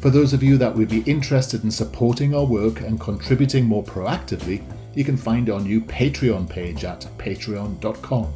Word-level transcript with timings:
For 0.00 0.08
those 0.08 0.32
of 0.32 0.42
you 0.42 0.56
that 0.56 0.74
would 0.74 0.88
be 0.88 1.02
interested 1.02 1.62
in 1.62 1.70
supporting 1.70 2.34
our 2.34 2.46
work 2.46 2.80
and 2.80 2.98
contributing 2.98 3.66
more 3.66 3.84
proactively, 3.84 4.64
you 4.94 5.04
can 5.04 5.14
find 5.14 5.50
our 5.50 5.60
new 5.60 5.82
Patreon 5.82 6.48
page 6.48 6.84
at 6.84 7.06
patreon.com. 7.18 8.32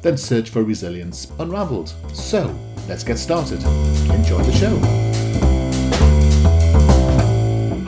Then 0.00 0.16
search 0.16 0.48
for 0.48 0.62
Resilience 0.62 1.30
Unraveled. 1.38 1.92
So, 2.14 2.58
let's 2.88 3.04
get 3.04 3.18
started. 3.18 3.62
Enjoy 4.10 4.42
the 4.42 4.52
show. 4.52 4.78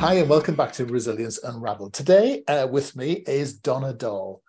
Hi, 0.00 0.16
and 0.16 0.28
welcome 0.28 0.54
back 0.54 0.74
to 0.74 0.84
Resilience 0.84 1.42
Unraveled. 1.42 1.94
Today, 1.94 2.44
uh, 2.46 2.66
with 2.70 2.94
me 2.94 3.24
is 3.26 3.54
Donna 3.54 3.94
Dahl. 3.94 4.42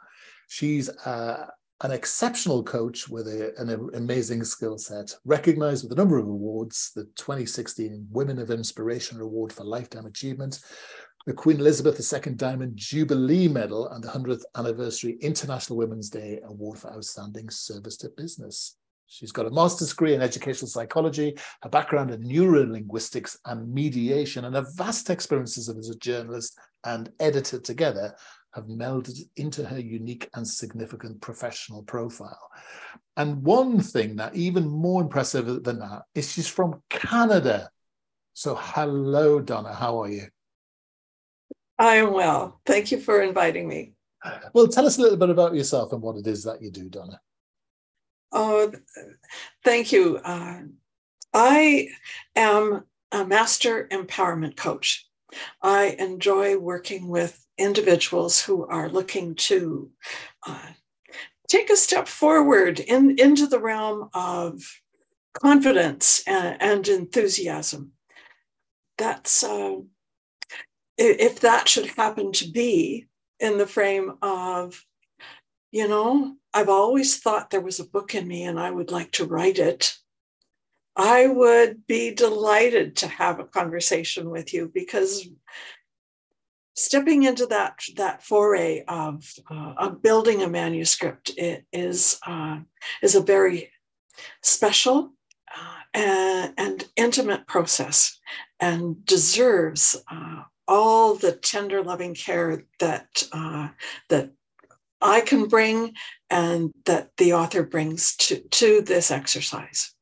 She's 0.50 0.90
uh, 0.90 1.46
an 1.84 1.92
exceptional 1.92 2.64
coach 2.64 3.10
with 3.10 3.28
a, 3.28 3.54
an 3.58 3.90
amazing 3.96 4.44
skill 4.44 4.78
set, 4.78 5.14
recognized 5.26 5.84
with 5.84 5.92
a 5.92 5.96
number 5.96 6.18
of 6.18 6.28
awards 6.28 6.92
the 6.96 7.04
2016 7.16 8.08
Women 8.12 8.40
of 8.40 8.50
Inspiration 8.50 9.20
Award 9.20 9.52
for 9.52 9.66
Lifetime 9.66 10.06
Achievement, 10.06 10.60
the 11.26 11.34
Queen 11.34 11.60
Elizabeth 11.60 12.00
II 12.14 12.34
Diamond 12.34 12.74
Jubilee 12.78 13.50
Medal, 13.50 13.90
and 13.90 14.04
the 14.04 14.08
100th 14.08 14.44
Anniversary 14.56 15.18
International 15.22 15.78
Women's 15.78 16.10
Day 16.10 16.40
Award 16.46 16.80
for 16.80 16.94
Outstanding 16.94 17.50
Service 17.50 17.98
to 17.98 18.10
Business. 18.10 18.78
She's 19.08 19.32
got 19.32 19.46
a 19.46 19.52
master's 19.52 19.90
degree 19.90 20.16
in 20.16 20.22
educational 20.22 20.70
psychology, 20.70 21.38
a 21.62 21.70
background 21.70 22.12
in 22.12 22.24
neurolinguistics 22.24 23.38
and 23.46 23.72
mediation, 23.72 24.46
and 24.46 24.56
a 24.56 24.66
vast 24.76 25.10
experiences 25.10 25.70
as 25.70 25.90
a 25.90 25.98
journalist 25.98 26.58
and 26.86 27.12
editor 27.20 27.60
together 27.60 28.16
have 28.56 28.66
melded 28.66 29.20
into 29.36 29.66
her 29.66 29.80
unique 29.80 30.30
and 30.34 30.48
significant 30.48 31.20
professional 31.20 31.84
profile. 31.84 32.50
And 33.18 33.44
one 33.44 33.82
thing 33.82 34.16
that 34.16 34.36
even 34.36 34.66
more 34.66 35.02
impressive 35.02 35.64
than 35.64 35.80
that 35.80 36.04
is 36.16 36.32
she's 36.32 36.48
from 36.48 36.82
Canada. 36.90 37.70
So, 38.34 38.56
hello, 38.60 39.42
Donna. 39.42 39.74
How 39.74 40.02
are 40.02 40.10
you? 40.10 40.28
I 41.78 41.98
am 41.98 42.14
well. 42.14 42.62
Thank 42.66 42.92
you 42.92 43.00
for 43.00 43.22
inviting 43.22 43.68
me. 43.68 43.94
Well, 44.54 44.68
tell 44.68 44.86
us 44.86 44.98
a 44.98 45.02
little 45.02 45.18
bit 45.18 45.30
about 45.30 45.54
yourself 45.54 45.92
and 45.92 46.02
what 46.02 46.16
it 46.16 46.26
is 46.26 46.46
that 46.46 46.62
you 46.62 46.72
do, 46.72 46.90
Donna. 46.90 47.20
Oh, 48.32 48.72
thank 49.64 49.92
you. 49.92 50.18
Uh, 50.18 50.62
I 51.34 51.90
am 52.36 52.86
a 53.12 53.26
master 53.26 53.88
empowerment 53.92 54.56
coach. 54.56 55.08
I 55.62 55.96
enjoy 56.00 56.58
working 56.58 57.08
with 57.10 57.45
individuals 57.58 58.42
who 58.42 58.66
are 58.66 58.90
looking 58.90 59.36
to 59.36 59.92
uh, 60.46 60.72
take 61.48 61.70
a 61.70 61.76
step 61.76 62.08
forward 62.08 62.80
in, 62.80 63.18
into 63.20 63.48
the 63.48 63.60
realm 63.60 64.10
of 64.14 64.62
confidence 65.34 66.24
and, 66.28 66.62
and 66.62 66.88
enthusiasm. 66.88 67.92
That's 68.98 69.44
uh, 69.44 69.76
if 70.98 71.42
that 71.42 71.68
should 71.68 71.88
happen 71.88 72.32
to 72.34 72.50
be 72.50 73.08
in 73.40 73.58
the 73.58 73.68
frame 73.68 74.14
of, 74.22 74.82
you 75.72 75.88
know, 75.88 76.36
I've 76.54 76.70
always 76.70 77.18
thought 77.18 77.50
there 77.50 77.62
was 77.62 77.80
a 77.80 77.90
book 77.90 78.16
in 78.16 78.28
me 78.28 78.44
and 78.44 78.60
I 78.60 78.72
would 78.72 78.92
like 78.92 79.12
to 79.14 79.26
write 79.26 79.60
it. 79.60 79.94
I 80.96 81.28
would 81.28 81.86
be 81.88 82.14
delighted 82.14 82.96
to 82.98 83.08
have 83.08 83.40
a 83.40 83.46
conversation 83.46 84.30
with 84.30 84.54
you 84.54 84.72
because 84.74 85.28
stepping 86.76 87.24
into 87.24 87.46
that 87.48 87.80
that 87.96 88.24
foray 88.24 88.84
of, 88.88 89.26
uh, 89.50 89.74
of 89.78 90.02
building 90.02 90.44
a 90.44 90.50
manuscript 90.50 91.32
is 91.38 92.20
uh, 92.28 92.60
is 93.02 93.16
a 93.16 93.22
very 93.22 93.72
special 94.44 95.14
uh, 95.56 95.78
and, 95.94 96.54
and, 96.58 96.86
intimate 96.96 97.48
process 97.48 98.20
and 98.60 99.06
deserves 99.06 99.96
uh, 100.12 100.44
all 100.68 101.16
the 101.16 101.32
tender 101.32 101.84
loving 101.84 102.14
care 102.14 102.64
that 102.80 103.08
uh, 103.32 103.70
that 104.10 104.32
I 105.02 105.22
can 105.22 105.48
bring 105.48 105.94
and 106.30 106.72
that 106.86 107.12
the 107.18 107.34
author 107.34 107.64
brings 107.64 108.16
to, 108.18 108.40
to 108.40 108.82
this 108.82 109.12
exercise. 109.12 109.94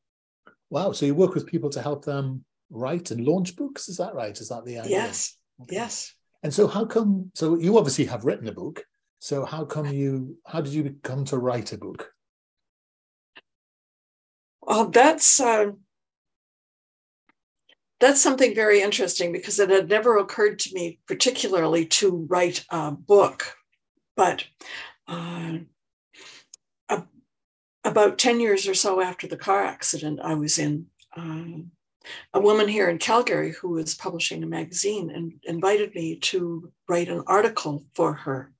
Wow. 0.70 0.92
So 0.92 1.06
you 1.06 1.14
work 1.14 1.34
with 1.34 1.46
people 1.46 1.70
to 1.70 1.82
help 1.82 2.04
them 2.04 2.44
write 2.70 3.10
and 3.10 3.24
launch 3.24 3.54
books. 3.54 3.88
Is 3.88 3.98
that 3.98 4.14
right? 4.14 4.36
Is 4.36 4.48
that 4.48 4.64
the 4.64 4.78
idea? 4.78 4.90
Yes. 4.90 5.36
Okay. 5.60 5.76
Yes. 5.76 6.14
And 6.44 6.52
so 6.52 6.66
how 6.66 6.84
come 6.84 7.32
so 7.34 7.56
you 7.56 7.78
obviously 7.78 8.04
have 8.04 8.24
written 8.24 8.46
a 8.46 8.52
book. 8.52 8.84
So 9.18 9.44
how 9.44 9.64
come 9.64 9.86
you 9.86 10.36
how 10.46 10.60
did 10.60 10.74
you 10.74 10.96
come 11.02 11.24
to 11.26 11.38
write 11.38 11.72
a 11.72 11.78
book? 11.78 12.12
Well, 14.60 14.90
that's 14.90 15.40
uh, 15.40 15.72
that's 17.98 18.22
something 18.22 18.54
very 18.54 18.82
interesting 18.82 19.32
because 19.32 19.58
it 19.58 19.70
had 19.70 19.88
never 19.88 20.18
occurred 20.18 20.58
to 20.60 20.74
me 20.74 21.00
particularly 21.06 21.86
to 21.86 22.26
write 22.28 22.64
a 22.70 22.92
book, 22.92 23.56
but 24.14 24.44
uh, 25.08 25.58
about 27.84 28.18
10 28.18 28.40
years 28.40 28.66
or 28.66 28.74
so 28.74 29.00
after 29.00 29.26
the 29.26 29.36
car 29.36 29.62
accident 29.62 30.20
I 30.22 30.34
was 30.34 30.58
in, 30.58 30.86
um, 31.16 31.70
a 32.32 32.40
woman 32.40 32.68
here 32.68 32.88
in 32.88 32.98
Calgary 32.98 33.52
who 33.52 33.70
was 33.70 33.94
publishing 33.94 34.42
a 34.42 34.46
magazine 34.46 35.10
and 35.10 35.32
invited 35.44 35.94
me 35.94 36.16
to 36.16 36.70
write 36.88 37.08
an 37.08 37.22
article 37.26 37.84
for 37.94 38.12
her. 38.12 38.52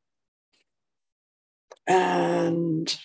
And 1.86 2.96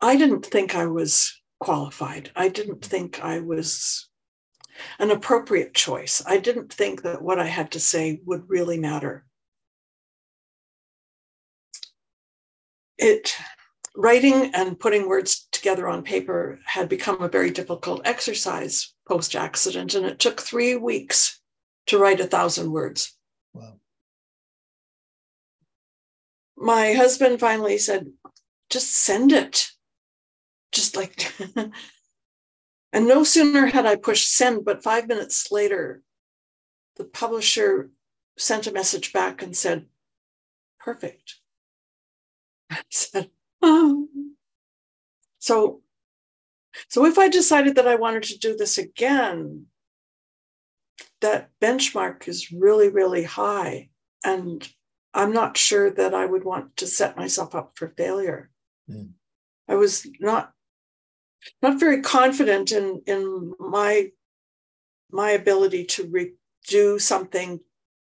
I 0.00 0.16
didn't 0.16 0.46
think 0.46 0.74
I 0.74 0.86
was 0.86 1.40
qualified. 1.58 2.30
I 2.36 2.48
didn't 2.48 2.84
think 2.84 3.20
I 3.22 3.40
was 3.40 4.08
an 4.98 5.10
appropriate 5.10 5.74
choice. 5.74 6.22
I 6.26 6.38
didn't 6.38 6.72
think 6.72 7.02
that 7.02 7.22
what 7.22 7.38
I 7.38 7.46
had 7.46 7.72
to 7.72 7.80
say 7.80 8.20
would 8.24 8.48
really 8.48 8.78
matter. 8.78 9.24
It 12.98 13.34
writing 13.96 14.54
and 14.54 14.78
putting 14.78 15.08
words 15.08 15.45
together 15.56 15.88
on 15.88 16.02
paper 16.02 16.60
had 16.64 16.88
become 16.88 17.22
a 17.22 17.28
very 17.28 17.50
difficult 17.50 18.02
exercise 18.04 18.94
post 19.08 19.34
accident, 19.34 19.94
and 19.94 20.06
it 20.06 20.18
took 20.18 20.40
three 20.40 20.76
weeks 20.76 21.40
to 21.86 21.98
write 21.98 22.20
a 22.20 22.26
thousand 22.26 22.70
words. 22.70 23.16
Wow. 23.54 23.80
My 26.56 26.92
husband 26.92 27.40
finally 27.40 27.78
said, 27.78 28.12
just 28.70 28.92
send 28.92 29.32
it. 29.32 29.68
Just 30.72 30.96
like, 30.96 31.32
and 32.92 33.08
no 33.08 33.24
sooner 33.24 33.66
had 33.66 33.86
I 33.86 33.96
pushed 33.96 34.34
send, 34.34 34.64
but 34.64 34.82
five 34.82 35.08
minutes 35.08 35.50
later, 35.50 36.02
the 36.96 37.04
publisher 37.04 37.90
sent 38.36 38.66
a 38.66 38.72
message 38.72 39.12
back 39.12 39.42
and 39.42 39.56
said, 39.56 39.86
perfect. 40.80 41.36
I 42.70 42.82
said, 42.90 43.30
oh. 43.62 44.08
So, 45.46 45.80
so 46.88 47.06
if 47.06 47.18
I 47.18 47.28
decided 47.28 47.76
that 47.76 47.86
I 47.86 47.94
wanted 47.94 48.24
to 48.24 48.38
do 48.38 48.56
this 48.56 48.78
again, 48.78 49.66
that 51.20 51.50
benchmark 51.62 52.26
is 52.26 52.50
really, 52.50 52.88
really 52.88 53.22
high. 53.22 53.90
And 54.24 54.68
I'm 55.14 55.32
not 55.32 55.56
sure 55.56 55.88
that 55.88 56.14
I 56.14 56.26
would 56.26 56.42
want 56.42 56.76
to 56.78 56.88
set 56.88 57.16
myself 57.16 57.54
up 57.54 57.74
for 57.76 57.94
failure. 57.96 58.50
Mm. 58.90 59.10
I 59.68 59.76
was 59.76 60.04
not 60.18 60.52
not 61.62 61.78
very 61.78 62.02
confident 62.02 62.72
in 62.72 63.02
in 63.06 63.54
my 63.60 64.10
my 65.12 65.30
ability 65.30 65.84
to 65.84 66.08
re- 66.08 66.34
do 66.66 66.98
something 66.98 67.60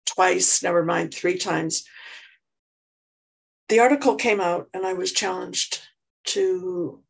twice, 0.06 0.61
never 0.64 0.85
mind 0.85 1.14
three 1.14 1.38
times. 1.38 1.85
The 3.69 3.79
article 3.79 4.17
came 4.17 4.40
out, 4.40 4.69
and 4.75 4.85
I 4.85 4.94
was 4.94 5.12
challenged 5.12 5.82
to 6.25 7.00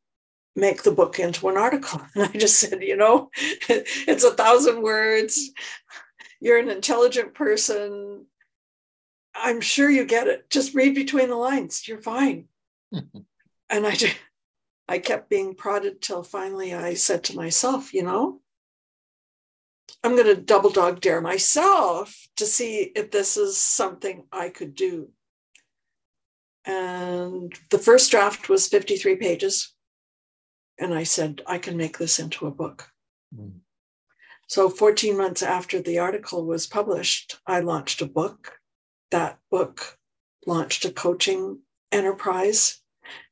make 0.58 0.82
the 0.82 0.90
book 0.90 1.18
into 1.18 1.48
an 1.48 1.56
article. 1.56 2.00
And 2.14 2.24
I 2.24 2.38
just 2.38 2.58
said, 2.58 2.82
you 2.82 2.96
know, 2.96 3.30
it's 3.68 4.24
a 4.24 4.34
thousand 4.34 4.82
words. 4.82 5.50
You're 6.40 6.58
an 6.58 6.68
intelligent 6.68 7.34
person. 7.34 8.26
I'm 9.34 9.60
sure 9.60 9.88
you 9.88 10.04
get 10.04 10.26
it. 10.26 10.50
Just 10.50 10.74
read 10.74 10.94
between 10.94 11.28
the 11.28 11.36
lines. 11.36 11.86
You're 11.86 12.02
fine. 12.02 12.46
and 12.92 13.86
I, 13.86 13.92
just, 13.92 14.16
I 14.88 14.98
kept 14.98 15.30
being 15.30 15.54
prodded 15.54 16.02
till 16.02 16.22
finally 16.22 16.74
I 16.74 16.94
said 16.94 17.24
to 17.24 17.36
myself, 17.36 17.94
you 17.94 18.02
know, 18.02 18.40
I'm 20.02 20.16
going 20.16 20.34
to 20.34 20.40
double 20.40 20.70
dog 20.70 21.00
dare 21.00 21.20
myself 21.20 22.28
to 22.36 22.46
see 22.46 22.92
if 22.94 23.10
this 23.10 23.36
is 23.36 23.56
something 23.58 24.24
I 24.32 24.48
could 24.48 24.74
do. 24.74 25.08
And 26.64 27.52
the 27.70 27.78
first 27.78 28.10
draft 28.10 28.48
was 28.48 28.68
53 28.68 29.16
pages. 29.16 29.74
And 30.78 30.94
I 30.94 31.02
said, 31.02 31.42
I 31.46 31.58
can 31.58 31.76
make 31.76 31.98
this 31.98 32.18
into 32.18 32.46
a 32.46 32.50
book. 32.52 32.88
Mm. 33.34 33.60
So 34.46 34.70
14 34.70 35.16
months 35.16 35.42
after 35.42 35.80
the 35.80 35.98
article 35.98 36.46
was 36.46 36.66
published, 36.66 37.38
I 37.46 37.60
launched 37.60 38.00
a 38.00 38.06
book. 38.06 38.58
That 39.10 39.38
book 39.50 39.98
launched 40.46 40.84
a 40.84 40.90
coaching 40.90 41.60
enterprise. 41.92 42.80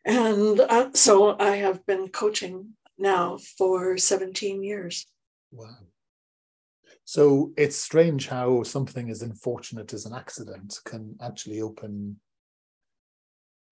And 0.05 0.61
uh, 0.61 0.91
so 0.93 1.37
I 1.39 1.57
have 1.57 1.85
been 1.87 2.09
coaching 2.09 2.75
now 2.99 3.39
for 3.59 3.97
17 3.97 4.63
years. 4.63 5.07
Wow. 5.51 5.77
So 7.05 7.53
it's 7.57 7.77
strange 7.77 8.29
how 8.29 8.65
something 8.65 9.11
as 9.11 9.23
unfortunate 9.23 9.93
as 9.93 10.07
an 10.07 10.15
accident 10.15 10.81
can 10.85 11.17
actually 11.23 11.61
open 11.61 12.21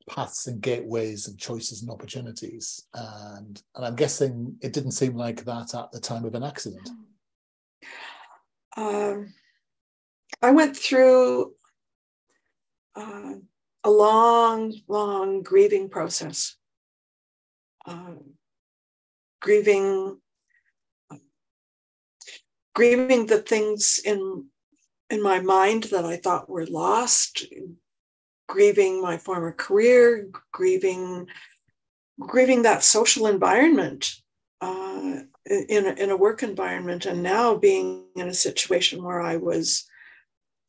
paths 0.09 0.47
and 0.47 0.61
gateways 0.61 1.29
and 1.29 1.39
choices 1.39 1.83
and 1.83 1.91
opportunities. 1.91 2.87
And 2.95 3.61
and 3.75 3.85
I'm 3.85 3.97
guessing 3.97 4.57
it 4.61 4.73
didn't 4.73 4.93
seem 4.93 5.17
like 5.17 5.45
that 5.45 5.75
at 5.75 5.93
the 5.93 6.01
time 6.01 6.25
of 6.25 6.35
an 6.35 6.43
accident. 6.43 6.89
Um, 8.77 9.33
I 10.43 10.51
went 10.51 10.77
through 10.77 11.55
uh, 12.97 13.35
a 13.85 13.91
long, 13.91 14.75
long 14.89 15.43
grieving 15.43 15.89
process. 15.89 16.57
Uh, 17.87 18.15
grieving, 19.41 20.19
grieving 22.75 23.27
the 23.27 23.43
things 23.43 24.01
in 24.05 24.47
in 25.11 25.23
my 25.23 25.39
mind 25.39 25.85
that 25.85 26.05
I 26.05 26.17
thought 26.17 26.49
were 26.49 26.67
lost, 26.67 27.45
grieving 28.49 29.01
my 29.01 29.17
former 29.19 29.53
career, 29.53 30.29
grieving 30.53 31.27
grieving 32.21 32.63
that 32.63 32.85
social 32.85 33.27
environment 33.27 34.15
uh, 34.61 35.19
in, 35.47 35.87
a, 35.87 35.93
in 35.95 36.11
a 36.11 36.17
work 36.17 36.43
environment, 36.43 37.07
and 37.07 37.23
now 37.23 37.57
being 37.57 38.05
in 38.17 38.29
a 38.29 38.35
situation 38.35 39.03
where 39.03 39.21
I 39.21 39.37
was 39.37 39.85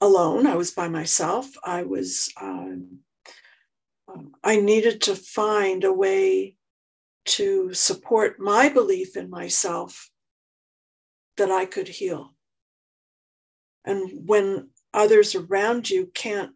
alone, 0.01 0.47
I 0.47 0.55
was 0.55 0.71
by 0.71 0.87
myself, 0.87 1.51
I 1.63 1.83
was 1.83 2.31
um, 2.39 2.99
I 4.43 4.57
needed 4.57 5.01
to 5.03 5.15
find 5.15 5.83
a 5.83 5.93
way 5.93 6.55
to 7.25 7.73
support 7.73 8.39
my 8.39 8.69
belief 8.69 9.17
in 9.17 9.29
myself 9.29 10.09
that 11.37 11.51
I 11.51 11.65
could 11.65 11.87
heal. 11.87 12.33
And 13.83 14.27
when 14.27 14.69
others 14.93 15.35
around 15.35 15.89
you 15.89 16.11
can't 16.13 16.51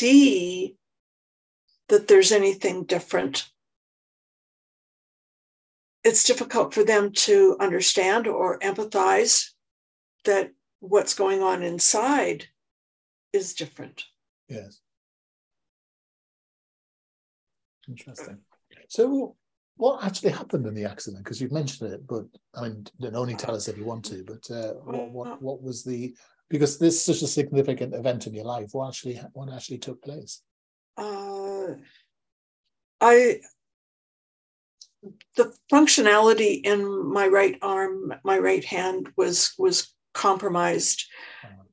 see 0.00 0.76
that 1.88 2.08
there's 2.08 2.32
anything 2.32 2.84
different. 2.84 3.48
It's 6.02 6.24
difficult 6.24 6.72
for 6.72 6.84
them 6.84 7.12
to 7.26 7.56
understand 7.60 8.26
or 8.26 8.58
empathize 8.60 9.50
that 10.24 10.52
what's 10.80 11.14
going 11.14 11.42
on 11.42 11.62
inside 11.62 12.46
is 13.32 13.54
different. 13.54 14.04
Yes. 14.48 14.80
Interesting. 17.86 18.38
So, 18.88 19.36
what 19.76 20.04
actually 20.04 20.32
happened 20.32 20.66
in 20.66 20.74
the 20.74 20.84
accident? 20.84 21.24
Because 21.24 21.40
you've 21.40 21.52
mentioned 21.52 21.92
it, 21.92 22.06
but 22.06 22.24
I 22.54 22.62
mean, 22.62 22.86
don't 23.00 23.16
only 23.16 23.34
tell 23.34 23.54
us 23.54 23.68
if 23.68 23.76
you 23.76 23.84
want 23.84 24.04
to. 24.06 24.24
But 24.24 24.50
uh, 24.50 24.74
what, 24.84 25.10
what 25.10 25.42
what 25.42 25.62
was 25.62 25.84
the 25.84 26.14
because 26.50 26.78
this 26.78 26.96
is 26.96 27.04
such 27.04 27.22
a 27.22 27.32
significant 27.32 27.94
event 27.94 28.26
in 28.26 28.34
your 28.34 28.44
life. 28.44 28.70
What 28.72 28.88
actually 28.88 29.20
what 29.32 29.52
actually 29.52 29.78
took 29.78 30.02
place? 30.02 30.42
Uh, 30.98 31.76
I 33.00 33.40
the 35.36 35.54
functionality 35.72 36.60
in 36.62 37.10
my 37.10 37.26
right 37.28 37.56
arm, 37.62 38.12
my 38.24 38.38
right 38.38 38.64
hand 38.64 39.08
was 39.16 39.54
was 39.56 39.94
compromised. 40.12 41.06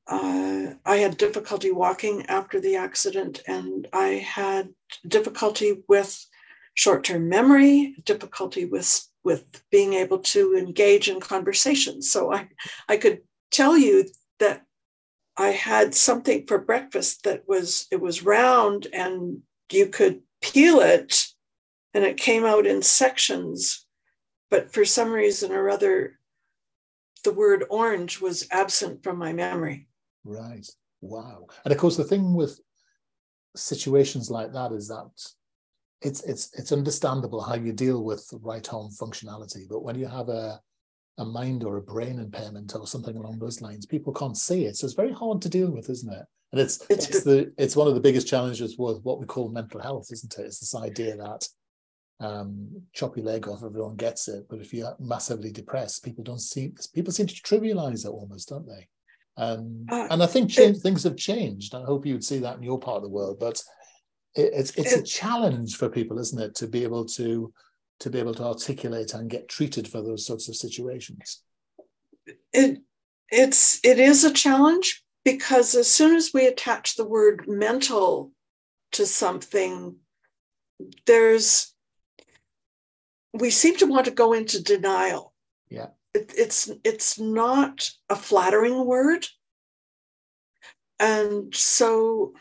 Uh, 0.06 0.72
I 0.86 0.96
had 0.96 1.18
difficulty 1.18 1.70
walking 1.70 2.24
after 2.26 2.60
the 2.60 2.76
accident, 2.76 3.42
and 3.46 3.86
I 3.92 4.06
had 4.06 4.70
difficulty 5.06 5.82
with 5.86 6.26
short-term 6.72 7.28
memory, 7.28 7.96
difficulty 8.04 8.64
with 8.64 9.06
with 9.24 9.44
being 9.70 9.92
able 9.94 10.20
to 10.20 10.56
engage 10.56 11.10
in 11.10 11.20
conversations. 11.20 12.10
So 12.10 12.32
I 12.32 12.48
I 12.88 12.96
could 12.96 13.20
tell 13.50 13.76
you 13.76 14.06
I 15.38 15.50
had 15.50 15.94
something 15.94 16.46
for 16.46 16.58
breakfast 16.58 17.22
that 17.22 17.48
was 17.48 17.86
it 17.92 18.00
was 18.00 18.24
round 18.24 18.88
and 18.92 19.42
you 19.70 19.86
could 19.86 20.22
peel 20.40 20.80
it 20.80 21.26
and 21.94 22.04
it 22.04 22.16
came 22.16 22.44
out 22.44 22.66
in 22.66 22.82
sections. 22.82 23.86
But 24.50 24.72
for 24.72 24.84
some 24.84 25.12
reason 25.12 25.52
or 25.52 25.70
other 25.70 26.18
the 27.24 27.32
word 27.32 27.64
orange 27.70 28.20
was 28.20 28.46
absent 28.50 29.02
from 29.04 29.16
my 29.16 29.32
memory. 29.32 29.86
Right. 30.24 30.66
Wow. 31.00 31.46
And 31.64 31.72
of 31.72 31.78
course 31.78 31.96
the 31.96 32.04
thing 32.04 32.34
with 32.34 32.60
situations 33.54 34.30
like 34.30 34.52
that 34.52 34.72
is 34.72 34.88
that 34.88 35.08
it's 36.00 36.22
it's 36.22 36.50
it's 36.54 36.72
understandable 36.72 37.42
how 37.42 37.54
you 37.54 37.72
deal 37.72 38.02
with 38.02 38.28
right 38.42 38.66
home 38.66 38.90
functionality. 38.90 39.68
But 39.68 39.82
when 39.84 39.96
you 39.96 40.06
have 40.06 40.28
a 40.28 40.60
a 41.18 41.24
mind 41.24 41.64
or 41.64 41.76
a 41.76 41.82
brain 41.82 42.18
impairment 42.18 42.74
or 42.74 42.86
something 42.86 43.16
along 43.16 43.38
those 43.38 43.60
lines. 43.60 43.86
People 43.86 44.12
can't 44.12 44.36
see 44.36 44.64
it, 44.64 44.76
so 44.76 44.86
it's 44.86 44.94
very 44.94 45.12
hard 45.12 45.42
to 45.42 45.48
deal 45.48 45.70
with, 45.70 45.90
isn't 45.90 46.12
it? 46.12 46.24
And 46.52 46.60
it's 46.60 46.84
it's, 46.88 47.08
it's 47.08 47.24
the 47.24 47.52
it's 47.58 47.76
one 47.76 47.88
of 47.88 47.94
the 47.94 48.00
biggest 48.00 48.26
challenges 48.26 48.78
with 48.78 49.02
what 49.02 49.20
we 49.20 49.26
call 49.26 49.50
mental 49.50 49.80
health, 49.80 50.08
isn't 50.12 50.38
it? 50.38 50.46
It's 50.46 50.60
this 50.60 50.74
idea 50.74 51.16
that 51.16 51.46
um, 52.20 52.82
chop 52.92 53.16
your 53.16 53.26
leg 53.26 53.46
off, 53.46 53.62
everyone 53.62 53.96
gets 53.96 54.28
it, 54.28 54.46
but 54.48 54.60
if 54.60 54.72
you're 54.72 54.96
massively 54.98 55.50
depressed, 55.50 56.04
people 56.04 56.24
don't 56.24 56.40
see 56.40 56.72
people 56.94 57.12
seem 57.12 57.26
to 57.26 57.34
trivialize 57.34 58.04
it 58.04 58.10
almost, 58.10 58.48
don't 58.48 58.66
they? 58.66 58.88
Um, 59.36 59.86
uh, 59.90 60.08
and 60.10 60.22
I 60.22 60.26
think 60.26 60.50
change, 60.50 60.78
it, 60.78 60.80
things 60.80 61.04
have 61.04 61.16
changed. 61.16 61.74
I 61.74 61.84
hope 61.84 62.06
you 62.06 62.14
would 62.14 62.24
see 62.24 62.38
that 62.38 62.56
in 62.56 62.62
your 62.62 62.78
part 62.78 62.96
of 62.96 63.02
the 63.02 63.08
world, 63.08 63.38
but 63.38 63.62
it, 64.34 64.50
it's 64.54 64.70
it's 64.76 64.92
it, 64.92 65.00
a 65.00 65.02
challenge 65.02 65.76
for 65.76 65.88
people, 65.88 66.18
isn't 66.18 66.40
it, 66.40 66.54
to 66.56 66.66
be 66.66 66.82
able 66.82 67.04
to 67.04 67.52
to 68.00 68.10
be 68.10 68.18
able 68.18 68.34
to 68.34 68.44
articulate 68.44 69.14
and 69.14 69.30
get 69.30 69.48
treated 69.48 69.88
for 69.88 70.02
those 70.02 70.26
sorts 70.26 70.48
of 70.48 70.56
situations? 70.56 71.42
It 72.52 72.80
it's 73.30 73.80
it 73.84 73.98
is 73.98 74.24
a 74.24 74.32
challenge 74.32 75.02
because 75.24 75.74
as 75.74 75.88
soon 75.88 76.16
as 76.16 76.30
we 76.32 76.46
attach 76.46 76.96
the 76.96 77.04
word 77.04 77.46
mental 77.46 78.32
to 78.92 79.06
something, 79.06 79.96
there's 81.06 81.74
we 83.34 83.50
seem 83.50 83.76
to 83.76 83.86
want 83.86 84.06
to 84.06 84.10
go 84.10 84.32
into 84.32 84.62
denial. 84.62 85.34
Yeah. 85.68 85.88
It, 86.14 86.32
it's 86.36 86.70
it's 86.84 87.18
not 87.18 87.90
a 88.08 88.16
flattering 88.16 88.86
word. 88.86 89.26
And 91.00 91.54
so 91.54 92.32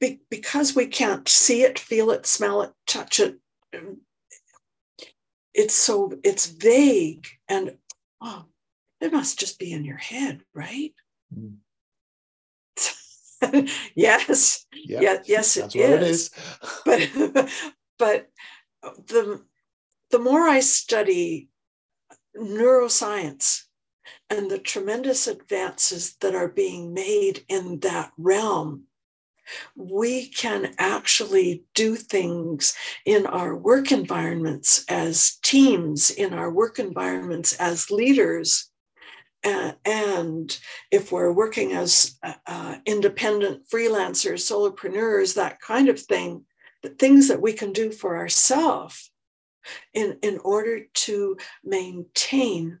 be, 0.00 0.20
because 0.30 0.74
we 0.74 0.86
can't 0.86 1.28
see 1.28 1.62
it, 1.62 1.78
feel 1.78 2.10
it, 2.10 2.26
smell 2.26 2.62
it, 2.62 2.72
touch 2.86 3.20
it, 3.20 3.38
it's 5.54 5.74
so 5.74 6.12
it's 6.22 6.46
vague 6.46 7.26
and 7.48 7.76
oh 8.20 8.44
it 9.00 9.12
must 9.12 9.38
just 9.38 9.58
be 9.58 9.72
in 9.72 9.84
your 9.84 9.96
head 9.96 10.40
right 10.54 10.94
mm. 11.34 11.56
yes 13.94 14.66
yep. 14.74 15.02
yeah, 15.02 15.18
yes 15.24 15.56
it 15.56 15.74
is. 15.74 15.76
it 15.76 16.02
is 16.02 16.30
but 16.84 17.50
but 17.98 18.28
the 19.08 19.42
the 20.10 20.18
more 20.18 20.42
i 20.42 20.60
study 20.60 21.48
neuroscience 22.36 23.62
and 24.28 24.50
the 24.50 24.58
tremendous 24.58 25.26
advances 25.26 26.16
that 26.20 26.34
are 26.34 26.48
being 26.48 26.94
made 26.94 27.44
in 27.48 27.80
that 27.80 28.12
realm 28.16 28.84
we 29.76 30.28
can 30.28 30.74
actually 30.78 31.64
do 31.74 31.96
things 31.96 32.74
in 33.04 33.26
our 33.26 33.56
work 33.56 33.92
environments 33.92 34.84
as 34.88 35.38
teams, 35.42 36.10
in 36.10 36.34
our 36.34 36.50
work 36.50 36.78
environments 36.78 37.54
as 37.54 37.90
leaders 37.90 38.70
and, 39.42 39.76
and 39.84 40.60
if 40.90 41.12
we're 41.12 41.32
working 41.32 41.72
as 41.72 42.18
uh, 42.22 42.34
uh, 42.46 42.76
independent 42.84 43.68
freelancers, 43.72 44.44
solopreneurs, 44.44 45.34
that 45.34 45.60
kind 45.60 45.88
of 45.88 46.00
thing, 46.00 46.44
the 46.82 46.90
things 46.90 47.28
that 47.28 47.40
we 47.40 47.52
can 47.52 47.72
do 47.72 47.90
for 47.90 48.16
ourselves 48.16 49.10
in, 49.94 50.18
in 50.22 50.38
order 50.38 50.80
to 50.92 51.36
maintain 51.64 52.78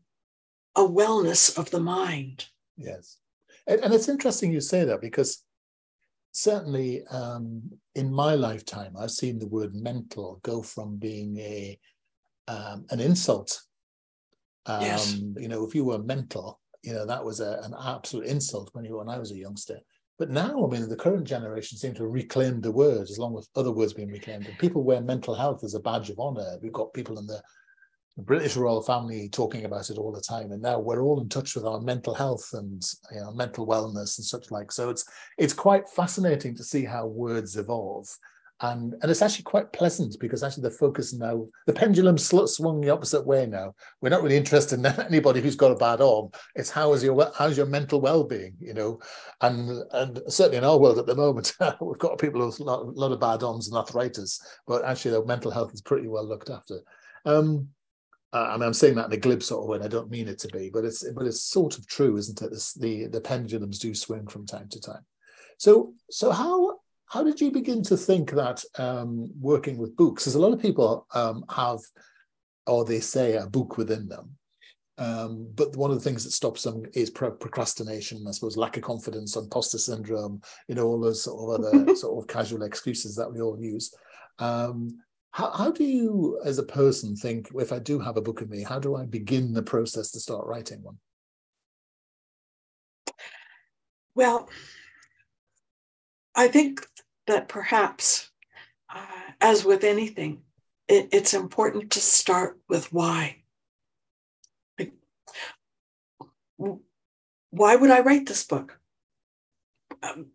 a 0.76 0.82
wellness 0.82 1.56
of 1.58 1.70
the 1.70 1.80
mind. 1.80 2.46
Yes. 2.76 3.16
And, 3.66 3.80
and 3.80 3.94
it's 3.94 4.08
interesting 4.08 4.52
you 4.52 4.60
say 4.60 4.84
that 4.84 5.00
because 5.00 5.42
certainly 6.32 7.04
um, 7.06 7.62
in 7.94 8.12
my 8.12 8.34
lifetime, 8.34 8.94
I've 8.98 9.10
seen 9.10 9.38
the 9.38 9.48
word 9.48 9.74
mental 9.74 10.40
go 10.42 10.62
from 10.62 10.96
being 10.96 11.36
a 11.38 11.78
um, 12.48 12.86
an 12.90 13.00
insult. 13.00 13.60
Um, 14.66 14.82
yes. 14.82 15.14
You 15.14 15.48
know, 15.48 15.64
if 15.64 15.74
you 15.74 15.84
were 15.84 15.98
mental, 15.98 16.60
you 16.82 16.92
know 16.92 17.06
that 17.06 17.24
was 17.24 17.40
a, 17.40 17.60
an 17.62 17.74
absolute 17.84 18.26
insult 18.26 18.70
when 18.72 18.84
you 18.84 18.96
when 18.96 19.08
I 19.08 19.18
was 19.18 19.32
a 19.32 19.36
youngster. 19.36 19.78
But 20.18 20.30
now, 20.30 20.66
I 20.66 20.68
mean, 20.68 20.86
the 20.86 20.96
current 20.96 21.26
generation 21.26 21.78
seem 21.78 21.94
to 21.94 22.06
reclaim 22.06 22.60
the 22.60 22.70
word 22.70 23.08
as 23.08 23.18
long 23.18 23.38
as 23.38 23.48
other 23.56 23.72
words 23.72 23.94
being 23.94 24.10
reclaimed. 24.10 24.46
And 24.46 24.58
people 24.58 24.84
wear 24.84 25.00
mental 25.00 25.34
health 25.34 25.64
as 25.64 25.74
a 25.74 25.80
badge 25.80 26.10
of 26.10 26.20
honor. 26.20 26.58
We've 26.60 26.74
got 26.74 26.92
people 26.92 27.18
in 27.18 27.26
the, 27.26 27.40
the 28.20 28.26
British 28.26 28.56
royal 28.56 28.82
family 28.82 29.28
talking 29.30 29.64
about 29.64 29.88
it 29.88 29.98
all 29.98 30.12
the 30.12 30.20
time. 30.20 30.52
And 30.52 30.60
now 30.60 30.78
we're 30.78 31.02
all 31.02 31.20
in 31.20 31.28
touch 31.28 31.54
with 31.54 31.64
our 31.64 31.80
mental 31.80 32.14
health 32.14 32.50
and 32.52 32.82
you 33.12 33.20
know, 33.20 33.32
mental 33.32 33.66
wellness 33.66 34.18
and 34.18 34.24
such 34.24 34.50
like. 34.50 34.70
So 34.70 34.90
it's 34.90 35.04
it's 35.38 35.54
quite 35.54 35.88
fascinating 35.88 36.54
to 36.56 36.64
see 36.64 36.84
how 36.84 37.06
words 37.06 37.56
evolve 37.56 38.08
and 38.62 38.94
and 39.00 39.10
it's 39.10 39.22
actually 39.22 39.44
quite 39.44 39.72
pleasant 39.72 40.14
because 40.20 40.42
actually 40.42 40.62
the 40.62 40.70
focus 40.70 41.14
now 41.14 41.46
the 41.66 41.72
pendulum 41.72 42.18
swung 42.18 42.80
the 42.80 42.90
opposite 42.90 43.26
way 43.26 43.46
now 43.46 43.74
we're 44.02 44.10
not 44.10 44.22
really 44.22 44.36
interested 44.36 44.78
in 44.78 44.86
anybody 45.06 45.40
who's 45.40 45.56
got 45.56 45.70
a 45.70 45.76
bad 45.76 46.02
arm 46.02 46.28
it's 46.54 46.68
how 46.68 46.92
is 46.92 47.02
your 47.02 47.32
how's 47.34 47.56
your 47.56 47.64
mental 47.64 48.02
well-being 48.02 48.54
you 48.60 48.74
know 48.74 49.00
and 49.40 49.82
and 49.92 50.20
certainly 50.28 50.58
in 50.58 50.64
our 50.64 50.78
world 50.78 50.98
at 50.98 51.06
the 51.06 51.14
moment 51.14 51.54
we've 51.80 51.98
got 51.98 52.18
people 52.18 52.44
with 52.44 52.60
a 52.60 52.62
lot, 52.62 52.86
lot, 52.94 53.12
of 53.12 53.20
bad 53.20 53.42
arms 53.42 53.68
and 53.68 53.76
arthritis 53.78 54.40
but 54.66 54.84
actually 54.84 55.10
their 55.10 55.24
mental 55.24 55.50
health 55.50 55.72
is 55.72 55.80
pretty 55.80 56.06
well 56.06 56.28
looked 56.28 56.50
after 56.50 56.80
um 57.24 57.66
I 58.32 58.56
mean, 58.56 58.62
I'm 58.62 58.74
saying 58.74 58.94
that 58.94 59.06
in 59.06 59.12
a 59.12 59.16
glib 59.16 59.42
sort 59.42 59.64
of 59.64 59.68
way, 59.68 59.76
and 59.76 59.84
I 59.84 59.88
don't 59.88 60.10
mean 60.10 60.28
it 60.28 60.38
to 60.40 60.48
be, 60.48 60.70
but 60.72 60.84
it's 60.84 61.04
but 61.12 61.26
it's 61.26 61.42
sort 61.42 61.78
of 61.78 61.86
true, 61.86 62.16
isn't 62.16 62.40
it? 62.40 62.50
This, 62.50 62.74
the 62.74 63.06
the 63.06 63.20
pendulums 63.20 63.78
do 63.78 63.94
swing 63.94 64.26
from 64.28 64.46
time 64.46 64.68
to 64.68 64.80
time. 64.80 65.04
So 65.58 65.94
so 66.10 66.30
how 66.30 66.78
how 67.06 67.24
did 67.24 67.40
you 67.40 67.50
begin 67.50 67.82
to 67.84 67.96
think 67.96 68.30
that 68.32 68.64
um, 68.78 69.32
working 69.40 69.78
with 69.78 69.96
books? 69.96 70.22
Because 70.22 70.36
a 70.36 70.40
lot 70.40 70.52
of 70.52 70.62
people 70.62 71.08
um, 71.12 71.44
have, 71.50 71.80
or 72.68 72.84
they 72.84 73.00
say, 73.00 73.34
a 73.36 73.48
book 73.48 73.76
within 73.76 74.06
them. 74.06 74.36
Um, 74.96 75.50
but 75.54 75.74
one 75.76 75.90
of 75.90 75.96
the 75.96 76.04
things 76.04 76.22
that 76.22 76.30
stops 76.30 76.62
them 76.62 76.84
is 76.94 77.10
pro- 77.10 77.32
procrastination, 77.32 78.24
I 78.28 78.30
suppose, 78.30 78.56
lack 78.56 78.76
of 78.76 78.84
confidence, 78.84 79.34
imposter 79.34 79.78
syndrome, 79.78 80.40
you 80.68 80.76
know, 80.76 80.86
all 80.86 81.00
those 81.00 81.24
sort 81.24 81.60
of 81.60 81.64
other 81.64 81.94
sort 81.96 82.22
of 82.22 82.28
casual 82.28 82.62
excuses 82.62 83.16
that 83.16 83.32
we 83.32 83.40
all 83.40 83.58
use. 83.60 83.92
Um, 84.38 85.00
how, 85.32 85.50
how 85.50 85.70
do 85.70 85.84
you, 85.84 86.40
as 86.44 86.58
a 86.58 86.64
person, 86.64 87.16
think 87.16 87.50
if 87.54 87.72
I 87.72 87.78
do 87.78 87.98
have 88.00 88.16
a 88.16 88.22
book 88.22 88.42
in 88.42 88.48
me, 88.48 88.62
how 88.62 88.78
do 88.78 88.96
I 88.96 89.06
begin 89.06 89.52
the 89.52 89.62
process 89.62 90.10
to 90.12 90.20
start 90.20 90.46
writing 90.46 90.82
one? 90.82 90.98
Well, 94.14 94.48
I 96.34 96.48
think 96.48 96.86
that 97.26 97.48
perhaps, 97.48 98.30
uh, 98.92 99.32
as 99.40 99.64
with 99.64 99.84
anything, 99.84 100.42
it, 100.88 101.08
it's 101.12 101.34
important 101.34 101.92
to 101.92 102.00
start 102.00 102.58
with 102.68 102.92
why. 102.92 103.36
why 107.50 107.76
would 107.76 107.90
I 107.90 108.00
write 108.00 108.26
this 108.26 108.44
book? 108.44 108.78
Um, 110.02 110.26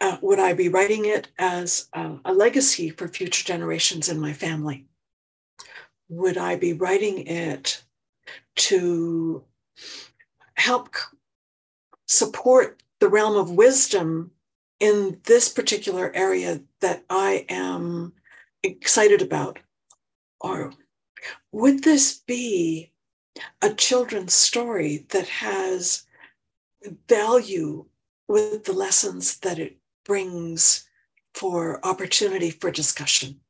uh, 0.00 0.16
would 0.22 0.38
I 0.38 0.54
be 0.54 0.68
writing 0.68 1.04
it 1.04 1.28
as 1.38 1.88
a, 1.92 2.16
a 2.24 2.32
legacy 2.32 2.90
for 2.90 3.06
future 3.06 3.44
generations 3.44 4.08
in 4.08 4.18
my 4.18 4.32
family? 4.32 4.86
Would 6.08 6.38
I 6.38 6.56
be 6.56 6.72
writing 6.72 7.26
it 7.26 7.82
to 8.56 9.44
help 10.54 10.94
support 12.06 12.82
the 12.98 13.08
realm 13.08 13.36
of 13.36 13.50
wisdom 13.50 14.32
in 14.80 15.20
this 15.24 15.48
particular 15.48 16.10
area 16.14 16.60
that 16.80 17.04
I 17.10 17.46
am 17.48 18.14
excited 18.62 19.22
about? 19.22 19.58
Or 20.40 20.72
would 21.52 21.84
this 21.84 22.18
be 22.18 22.92
a 23.62 23.72
children's 23.72 24.34
story 24.34 25.06
that 25.10 25.28
has 25.28 26.04
value 27.08 27.84
with 28.26 28.64
the 28.64 28.72
lessons 28.72 29.38
that 29.38 29.58
it 29.58 29.79
brings 30.04 30.88
for 31.34 31.84
opportunity 31.84 32.50
for 32.50 32.70
discussion? 32.70 33.40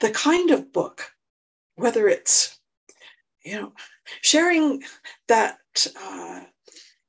The 0.00 0.10
kind 0.10 0.50
of 0.50 0.72
book, 0.72 1.12
whether 1.76 2.08
it's, 2.08 2.58
you 3.44 3.60
know, 3.60 3.72
sharing 4.20 4.84
that 5.28 5.58
uh, 6.00 6.42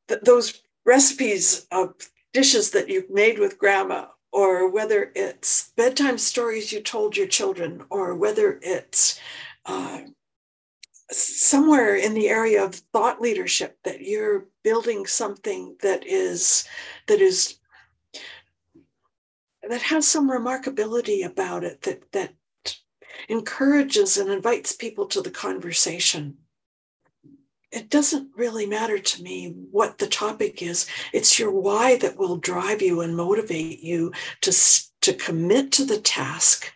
th- 0.07 0.21
those 0.21 0.61
recipes 0.85 1.67
of 1.71 1.93
dishes 2.33 2.71
that 2.71 2.89
you've 2.89 3.09
made 3.09 3.37
with 3.37 3.59
grandma, 3.59 4.07
or 4.31 4.69
whether 4.71 5.11
it's 5.15 5.71
bedtime 5.77 6.17
stories 6.17 6.71
you 6.71 6.81
told 6.81 7.15
your 7.15 7.27
children, 7.27 7.83
or 7.89 8.15
whether 8.15 8.59
it's 8.63 9.19
uh, 9.65 10.01
somewhere 11.13 11.95
in 11.95 12.13
the 12.13 12.29
area 12.29 12.63
of 12.63 12.75
thought 12.75 13.21
leadership 13.21 13.77
that 13.83 14.01
you're 14.01 14.45
building 14.63 15.05
something 15.05 15.75
that 15.81 16.05
is 16.05 16.67
that 17.07 17.21
is 17.21 17.59
that 19.69 19.81
has 19.81 20.07
some 20.07 20.29
remarkability 20.29 21.25
about 21.25 21.63
it 21.63 21.81
that 21.83 22.11
that 22.11 22.33
encourages 23.29 24.17
and 24.17 24.29
invites 24.29 24.75
people 24.75 25.05
to 25.05 25.21
the 25.21 25.31
conversation 25.31 26.37
it 27.73 27.89
doesn't 27.89 28.29
really 28.37 28.67
matter 28.67 28.99
to 28.99 29.23
me 29.23 29.55
what 29.71 29.97
the 29.97 30.05
topic 30.05 30.61
is. 30.61 30.87
It's 31.11 31.39
your 31.39 31.49
why 31.49 31.97
that 31.97 32.17
will 32.17 32.37
drive 32.37 32.83
you 32.83 33.01
and 33.01 33.17
motivate 33.17 33.79
you 33.79 34.11
to, 34.41 34.51
to 35.01 35.13
commit 35.13 35.71
to 35.73 35.85
the 35.85 35.99
task 35.99 36.71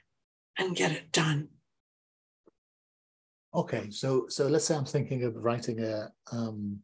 and 0.58 0.76
get 0.76 0.92
it 0.92 1.12
done. 1.12 1.50
Okay, 3.54 3.90
so 3.90 4.28
so 4.28 4.48
let's 4.48 4.66
say 4.66 4.76
I'm 4.76 4.86
thinking 4.86 5.24
of 5.24 5.36
writing 5.36 5.84
a 5.84 6.10
um, 6.32 6.80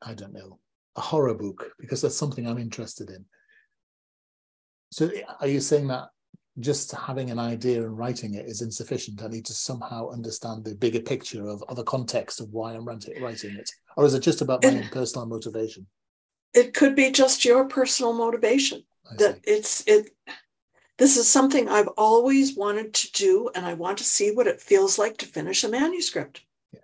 I 0.00 0.14
don't 0.14 0.32
know, 0.32 0.58
a 0.96 1.00
horror 1.00 1.34
book 1.34 1.72
because 1.78 2.02
that's 2.02 2.16
something 2.16 2.46
I'm 2.46 2.58
interested 2.58 3.10
in. 3.10 3.24
So 4.90 5.10
are 5.40 5.46
you 5.46 5.60
saying 5.60 5.88
that 5.88 6.08
just 6.60 6.92
having 6.92 7.30
an 7.30 7.38
idea 7.38 7.82
and 7.82 7.96
writing 7.96 8.34
it 8.34 8.46
is 8.46 8.60
insufficient. 8.60 9.22
I 9.22 9.28
need 9.28 9.46
to 9.46 9.54
somehow 9.54 10.10
understand 10.10 10.64
the 10.64 10.74
bigger 10.74 11.00
picture 11.00 11.48
of, 11.48 11.62
of 11.68 11.76
the 11.76 11.84
context 11.84 12.40
of 12.40 12.50
why 12.50 12.74
I'm 12.74 12.84
writing 12.84 13.14
it. 13.16 13.70
Or 13.96 14.04
is 14.04 14.14
it 14.14 14.20
just 14.20 14.42
about 14.42 14.62
my 14.62 14.70
it, 14.70 14.84
own 14.84 14.88
personal 14.90 15.26
motivation? 15.26 15.86
It 16.54 16.74
could 16.74 16.94
be 16.94 17.10
just 17.10 17.44
your 17.44 17.64
personal 17.66 18.12
motivation. 18.12 18.82
That 19.18 19.40
it's 19.44 19.82
it 19.86 20.10
this 20.98 21.16
is 21.16 21.28
something 21.28 21.68
I've 21.68 21.88
always 21.96 22.56
wanted 22.56 22.94
to 22.94 23.12
do, 23.12 23.50
and 23.54 23.64
I 23.64 23.74
want 23.74 23.98
to 23.98 24.04
see 24.04 24.32
what 24.32 24.46
it 24.46 24.60
feels 24.60 24.98
like 24.98 25.16
to 25.18 25.26
finish 25.26 25.64
a 25.64 25.68
manuscript. 25.68 26.44
Yeah. 26.72 26.80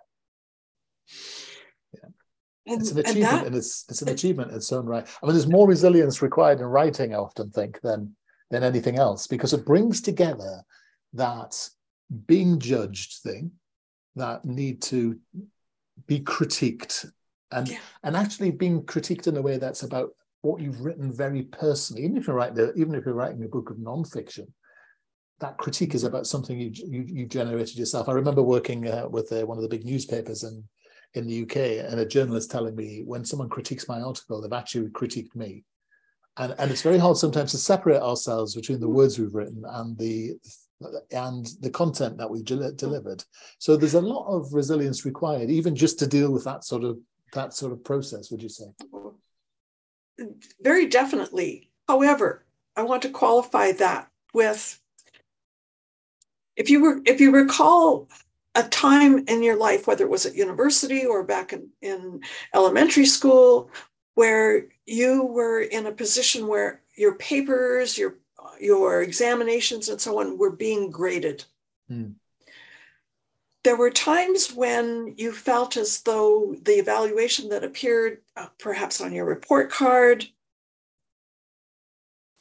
Yeah. 1.93 2.09
And, 2.65 2.81
it's 2.81 2.91
an 2.91 2.99
achievement, 2.99 3.25
and, 3.25 3.39
that, 3.39 3.47
and 3.47 3.55
it's 3.55 3.85
it's 3.89 4.01
an 4.01 4.09
achievement 4.09 4.51
in 4.51 4.57
its 4.57 4.71
own 4.71 4.85
right. 4.85 5.05
I 5.21 5.25
mean, 5.25 5.33
there's 5.33 5.47
more 5.47 5.67
resilience 5.67 6.21
required 6.21 6.59
in 6.59 6.65
writing, 6.65 7.13
I 7.13 7.17
often 7.17 7.51
think, 7.51 7.81
than 7.81 8.15
than 8.49 8.63
anything 8.63 8.97
else 8.97 9.27
because 9.27 9.53
it 9.53 9.65
brings 9.65 10.01
together 10.01 10.63
that 11.13 11.69
being 12.25 12.59
judged 12.59 13.21
thing, 13.21 13.51
that 14.15 14.43
need 14.45 14.81
to 14.81 15.19
be 16.07 16.19
critiqued 16.19 17.11
and 17.51 17.67
yeah. 17.67 17.79
and 18.03 18.15
actually 18.15 18.51
being 18.51 18.83
critiqued 18.83 19.27
in 19.27 19.37
a 19.37 19.41
way 19.41 19.57
that's 19.57 19.83
about 19.83 20.09
what 20.41 20.61
you've 20.61 20.81
written 20.81 21.11
very 21.11 21.43
personally. 21.43 22.03
Even 22.03 22.17
if 22.17 22.27
you're 22.27 22.35
writing, 22.35 22.71
even 22.75 22.95
if 22.95 23.05
you're 23.05 23.13
writing 23.13 23.43
a 23.43 23.47
book 23.47 23.69
of 23.69 23.77
nonfiction, 23.77 24.47
that 25.39 25.57
critique 25.57 25.95
is 25.95 26.03
about 26.03 26.27
something 26.27 26.59
you 26.59 26.71
you, 26.73 27.03
you 27.07 27.25
generated 27.25 27.77
yourself. 27.77 28.09
I 28.09 28.13
remember 28.13 28.43
working 28.43 28.87
uh, 28.87 29.07
with 29.09 29.31
uh, 29.31 29.45
one 29.45 29.57
of 29.57 29.63
the 29.63 29.69
big 29.69 29.85
newspapers 29.85 30.43
in 30.43 30.63
in 31.15 31.27
the 31.27 31.43
UK, 31.43 31.91
and 31.91 31.99
a 31.99 32.05
journalist 32.05 32.51
telling 32.51 32.75
me 32.75 33.03
when 33.05 33.25
someone 33.25 33.49
critiques 33.49 33.87
my 33.87 33.99
article, 33.99 34.41
they've 34.41 34.53
actually 34.53 34.87
critiqued 34.89 35.35
me 35.35 35.63
and, 36.39 36.55
and 36.57 36.71
it's 36.71 36.81
very 36.81 36.97
hard 36.97 37.17
sometimes 37.17 37.51
to 37.51 37.57
separate 37.57 38.01
ourselves 38.01 38.55
between 38.55 38.79
the 38.79 38.87
words 38.87 39.19
we've 39.19 39.35
written 39.35 39.63
and 39.67 39.97
the 39.97 40.39
and 41.11 41.49
the 41.59 41.69
content 41.69 42.17
that 42.17 42.29
we've 42.29 42.45
delivered 42.45 43.21
so 43.59 43.75
there's 43.75 43.95
a 43.95 44.01
lot 44.01 44.25
of 44.27 44.53
resilience 44.53 45.03
required 45.05 45.49
even 45.49 45.75
just 45.75 45.99
to 45.99 46.07
deal 46.07 46.31
with 46.31 46.45
that 46.45 46.63
sort 46.63 46.85
of 46.85 46.97
that 47.33 47.53
sort 47.53 47.73
of 47.73 47.83
process 47.83 48.31
would 48.31 48.41
you 48.41 48.47
say 48.47 48.65
very 50.61 50.85
definitely 50.87 51.69
however 51.87 52.45
i 52.75 52.83
want 52.83 53.01
to 53.01 53.09
qualify 53.09 53.71
that 53.71 54.09
with 54.33 54.79
if 56.55 56.69
you 56.69 56.81
were 56.81 57.01
if 57.05 57.21
you 57.21 57.31
recall 57.31 58.07
a 58.55 58.63
time 58.63 59.25
in 59.27 59.43
your 59.43 59.55
life, 59.55 59.87
whether 59.87 60.03
it 60.03 60.09
was 60.09 60.25
at 60.25 60.35
university 60.35 61.05
or 61.05 61.23
back 61.23 61.53
in, 61.53 61.69
in 61.81 62.21
elementary 62.53 63.05
school, 63.05 63.69
where 64.15 64.65
you 64.85 65.23
were 65.23 65.61
in 65.61 65.85
a 65.85 65.91
position 65.91 66.47
where 66.47 66.81
your 66.95 67.15
papers, 67.15 67.97
your 67.97 68.15
your 68.59 69.01
examinations, 69.01 69.87
and 69.87 70.01
so 70.01 70.19
on 70.19 70.37
were 70.37 70.51
being 70.51 70.91
graded. 70.91 71.45
Mm. 71.89 72.15
There 73.63 73.75
were 73.75 73.91
times 73.91 74.53
when 74.53 75.15
you 75.17 75.33
felt 75.33 75.75
as 75.75 76.01
though 76.01 76.55
the 76.61 76.79
evaluation 76.79 77.49
that 77.49 77.63
appeared 77.63 78.21
uh, 78.37 78.47
perhaps 78.57 79.01
on 79.01 79.13
your 79.13 79.25
report 79.25 79.69
card 79.69 80.25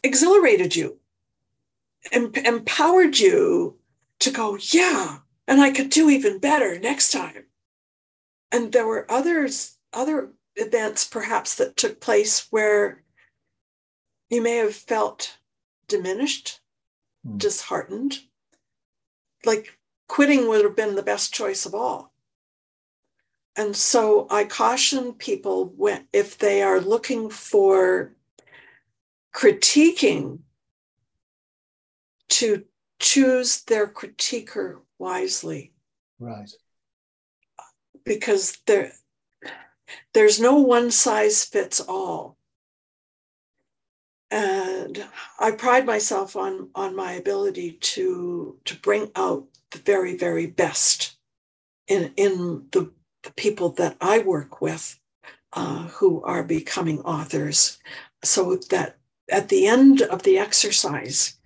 exhilarated 0.02 0.76
you, 0.76 1.00
em- 2.12 2.32
empowered 2.34 3.18
you 3.18 3.78
to 4.20 4.30
go, 4.30 4.58
yeah, 4.60 5.18
and 5.48 5.60
I 5.60 5.70
could 5.70 5.90
do 5.90 6.08
even 6.08 6.38
better 6.38 6.78
next 6.78 7.10
time. 7.10 7.46
And 8.52 8.72
there 8.72 8.86
were 8.86 9.10
others, 9.10 9.76
other 9.92 10.32
events 10.54 11.04
perhaps 11.04 11.56
that 11.56 11.76
took 11.76 12.00
place 12.00 12.46
where 12.50 13.02
you 14.30 14.42
may 14.42 14.56
have 14.56 14.74
felt 14.74 15.38
diminished, 15.88 16.60
mm. 17.26 17.38
disheartened, 17.38 18.20
like 19.44 19.77
quitting 20.08 20.48
would 20.48 20.64
have 20.64 20.76
been 20.76 20.94
the 20.94 21.02
best 21.02 21.32
choice 21.32 21.66
of 21.66 21.74
all. 21.74 22.12
And 23.56 23.76
so 23.76 24.26
I 24.30 24.44
caution 24.44 25.14
people 25.14 25.72
when, 25.76 26.06
if 26.12 26.38
they 26.38 26.62
are 26.62 26.80
looking 26.80 27.28
for 27.28 28.14
critiquing 29.34 30.40
to 32.28 32.64
choose 33.00 33.62
their 33.62 33.86
critiquer 33.86 34.80
wisely. 34.98 35.72
Right. 36.18 36.50
Because 38.04 38.58
there, 38.66 38.92
there's 40.14 40.40
no 40.40 40.56
one 40.58 40.90
size 40.90 41.44
fits 41.44 41.80
all. 41.80 42.36
And 44.30 45.04
I 45.38 45.52
pride 45.52 45.86
myself 45.86 46.36
on, 46.36 46.68
on 46.74 46.94
my 46.94 47.12
ability 47.12 47.72
to, 47.72 48.58
to 48.66 48.76
bring 48.76 49.10
out 49.16 49.46
the 49.70 49.78
very, 49.78 50.16
very 50.16 50.46
best 50.46 51.16
in, 51.86 52.12
in 52.16 52.66
the, 52.72 52.92
the 53.22 53.32
people 53.32 53.70
that 53.70 53.96
I 54.00 54.20
work 54.20 54.60
with 54.60 54.98
uh, 55.52 55.88
who 55.88 56.22
are 56.22 56.42
becoming 56.42 57.00
authors. 57.00 57.78
So 58.22 58.56
that 58.70 58.98
at 59.30 59.48
the 59.48 59.66
end 59.66 60.02
of 60.02 60.22
the 60.22 60.38
exercise, 60.38 61.38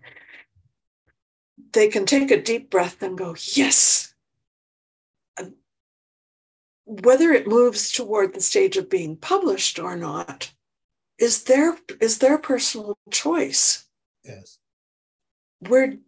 they 1.73 1.89
can 1.89 2.07
take 2.07 2.31
a 2.31 2.41
deep 2.41 2.71
breath 2.71 3.03
and 3.03 3.17
go, 3.17 3.35
Yes. 3.55 4.09
Whether 6.85 7.33
it 7.33 7.47
moves 7.47 7.93
toward 7.93 8.35
the 8.35 8.41
stage 8.41 8.77
of 8.77 8.91
being 8.91 9.17
published 9.17 9.79
or 9.79 9.97
not 9.97 10.53
is 11.17 11.45
their 11.45 11.79
is 12.01 12.19
their 12.19 12.39
personal 12.39 12.99
choice. 13.11 13.87
Yes. 14.25 14.59
We're 15.61 15.99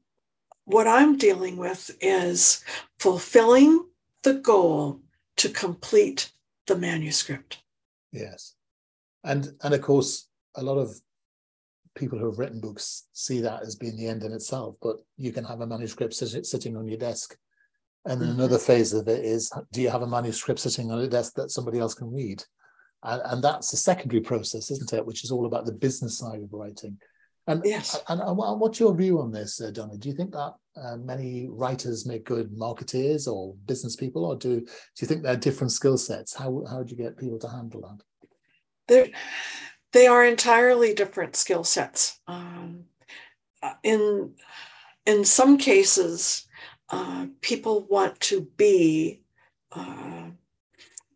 what 0.64 0.86
I'm 0.86 1.16
dealing 1.16 1.56
with 1.56 1.90
is 2.00 2.64
fulfilling 2.98 3.84
the 4.22 4.34
goal 4.34 5.00
to 5.36 5.48
complete 5.48 6.30
the 6.66 6.76
manuscript. 6.76 7.58
Yes. 8.12 8.54
And 9.22 9.52
and 9.62 9.74
of 9.74 9.82
course 9.82 10.28
a 10.56 10.62
lot 10.62 10.78
of 10.78 10.94
people 11.94 12.18
who 12.18 12.26
have 12.26 12.38
written 12.38 12.60
books 12.60 13.06
see 13.12 13.40
that 13.40 13.62
as 13.62 13.76
being 13.76 13.96
the 13.96 14.08
end 14.08 14.24
in 14.24 14.32
itself, 14.32 14.76
but 14.82 14.96
you 15.16 15.32
can 15.32 15.44
have 15.44 15.60
a 15.60 15.66
manuscript 15.66 16.14
sitting 16.14 16.76
on 16.76 16.88
your 16.88 16.98
desk. 16.98 17.36
And 18.06 18.20
then 18.20 18.30
mm-hmm. 18.30 18.40
another 18.40 18.58
phase 18.58 18.92
of 18.92 19.08
it 19.08 19.24
is 19.24 19.50
do 19.72 19.80
you 19.80 19.90
have 19.90 20.02
a 20.02 20.06
manuscript 20.06 20.60
sitting 20.60 20.90
on 20.90 21.00
a 21.00 21.08
desk 21.08 21.34
that 21.34 21.50
somebody 21.50 21.78
else 21.78 21.94
can 21.94 22.12
read? 22.12 22.42
And, 23.02 23.22
and 23.24 23.44
that's 23.44 23.72
a 23.72 23.76
secondary 23.76 24.20
process, 24.20 24.70
isn't 24.70 24.92
it? 24.92 25.06
Which 25.06 25.24
is 25.24 25.30
all 25.30 25.46
about 25.46 25.66
the 25.66 25.72
business 25.72 26.18
side 26.18 26.42
of 26.42 26.52
writing. 26.52 26.98
And, 27.46 27.60
yes. 27.64 28.00
and, 28.08 28.20
and 28.20 28.36
what's 28.36 28.80
your 28.80 28.94
view 28.94 29.20
on 29.20 29.30
this, 29.30 29.60
uh, 29.60 29.70
Donna? 29.70 29.98
Do 29.98 30.08
you 30.08 30.14
think 30.14 30.32
that 30.32 30.54
uh, 30.82 30.96
many 30.96 31.46
writers 31.50 32.06
make 32.06 32.24
good 32.24 32.50
marketeers 32.56 33.30
or 33.30 33.54
business 33.66 33.96
people, 33.96 34.24
or 34.24 34.36
do 34.36 34.60
do 34.60 34.66
you 35.00 35.06
think 35.06 35.22
they're 35.22 35.36
different 35.36 35.72
skill 35.72 35.98
sets? 35.98 36.34
How 36.34 36.64
how 36.68 36.82
do 36.82 36.94
you 36.94 37.02
get 37.02 37.18
people 37.18 37.38
to 37.40 37.48
handle 37.48 37.82
that? 37.82 38.28
There, 38.88 39.08
they 39.92 40.06
are 40.06 40.24
entirely 40.24 40.94
different 40.94 41.36
skill 41.36 41.64
sets. 41.64 42.18
Um, 42.26 42.84
uh, 43.62 43.74
in 43.82 44.34
in 45.04 45.24
some 45.24 45.58
cases, 45.58 46.46
uh, 46.90 47.26
people 47.42 47.86
want 47.88 48.18
to 48.20 48.48
be 48.56 49.20
uh, 49.70 50.30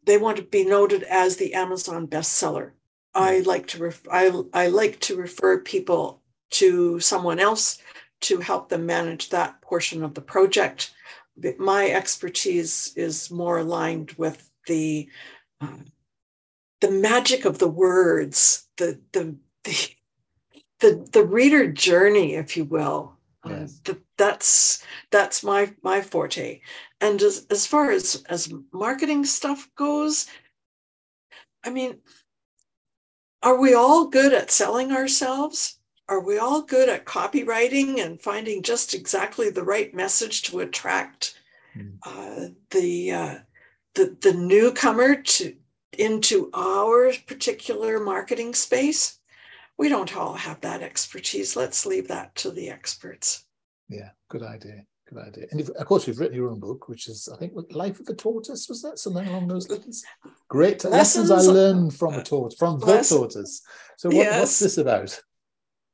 they 0.05 0.19
want 0.19 0.37
to 0.37 0.43
be 0.43 0.65
noted 0.65 1.03
as 1.05 1.37
the 1.37 1.55
Amazon 1.55 2.07
bestseller. 2.07 2.73
I 3.15 3.41
like 3.41 3.67
to 3.69 3.79
ref- 3.79 4.09
I, 4.11 4.31
I 4.53 4.69
like 4.69 5.01
to 5.01 5.17
refer 5.17 5.59
people 5.59 6.18
to 6.51 7.01
someone 7.01 7.39
else 7.39 7.79
to 8.21 8.39
help 8.39 8.69
them 8.69 8.87
manage 8.87 9.29
that 9.31 9.61
portion 9.61 10.03
of 10.03 10.15
the 10.15 10.21
project. 10.21 10.93
My 11.59 11.91
expertise 11.91 12.93
is 12.97 13.31
more 13.31 13.59
aligned 13.59 14.13
with 14.13 14.51
the 14.67 15.09
uh, 15.61 15.79
the 16.81 16.91
magic 16.91 17.45
of 17.45 17.59
the 17.59 17.69
words, 17.69 18.69
the 18.77 19.01
the 19.13 19.37
the 19.65 19.91
the, 20.81 21.09
the 21.13 21.25
reader 21.25 21.71
journey, 21.71 22.35
if 22.35 22.57
you 22.57 22.65
will. 22.65 23.17
Uh, 23.45 23.51
yes. 23.51 23.81
Uh, 23.81 23.93
the, 23.93 24.03
that's 24.17 24.85
that's 25.11 25.45
my 25.45 25.73
my 25.83 26.01
forte. 26.01 26.61
And 27.01 27.21
as, 27.23 27.47
as 27.51 27.67
far 27.67 27.91
as 27.91 28.25
as 28.29 28.53
marketing 28.73 29.25
stuff 29.25 29.69
goes, 29.77 30.27
I 31.65 31.71
mean, 31.71 31.99
are 33.43 33.61
we 33.61 33.75
all 33.75 34.09
good 34.09 34.33
at 34.33 34.51
selling 34.51 34.93
ourselves? 34.93 35.78
Are 36.09 36.21
we 36.21 36.39
all 36.39 36.63
good 36.63 36.89
at 36.89 37.05
copywriting 37.05 38.03
and 38.05 38.21
finding 38.21 38.63
just 38.63 38.95
exactly 38.95 39.51
the 39.51 39.65
right 39.65 39.95
message 39.95 40.43
to 40.45 40.61
attract 40.61 41.39
mm. 41.77 41.99
uh, 42.05 42.49
the 42.71 43.13
uh, 43.13 43.39
the 43.95 44.17
the 44.21 44.33
newcomer 44.33 45.17
to 45.17 45.55
into 45.99 46.51
our 46.55 47.13
particular 47.27 47.99
marketing 47.99 48.55
space, 48.55 49.19
we 49.77 49.89
don't 49.89 50.17
all 50.17 50.35
have 50.35 50.61
that 50.61 50.83
expertise. 50.83 51.57
Let's 51.57 51.87
leave 51.87 52.09
that 52.09 52.35
to 52.37 52.51
the 52.51 52.71
experts. 52.71 53.45
Yeah, 53.89 54.11
good 54.29 54.43
idea. 54.43 54.85
Good 55.09 55.27
idea. 55.27 55.47
And 55.51 55.61
of 55.61 55.87
course, 55.87 56.07
you've 56.07 56.21
written 56.21 56.37
your 56.37 56.51
own 56.51 56.61
book, 56.61 56.89
which 56.89 57.09
is, 57.09 57.29
I 57.33 57.37
think, 57.39 57.55
Life 57.71 57.99
of 57.99 58.07
the 58.07 58.15
Tortoise. 58.15 58.69
Was 58.69 58.83
that 58.83 58.99
something 58.99 59.27
along 59.27 59.49
those 59.49 59.69
lines? 59.71 60.05
Great 60.49 60.85
lessons, 60.85 61.31
lessons 61.31 61.49
I 61.49 61.53
learned 61.53 61.95
from 61.95 62.15
a 62.15 62.23
tortoise, 62.23 62.59
from 62.59 62.79
the 62.79 63.03
tortoise. 63.03 63.63
So, 63.97 64.11
what, 64.11 64.17
yes. 64.17 64.41
what's 64.41 64.59
this 64.59 64.79
about? 64.79 65.19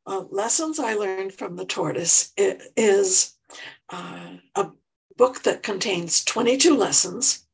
Uh, 0.07 0.25
lessons 0.31 0.79
I 0.79 0.95
learned 0.95 1.33
from 1.33 1.57
the 1.57 1.65
tortoise 1.65 2.33
it 2.37 2.63
is 2.77 3.35
uh, 3.91 4.35
a 4.55 4.71
book 5.17 5.43
that 5.45 5.63
contains 5.63 6.25
22 6.25 6.77
lessons 6.77 7.45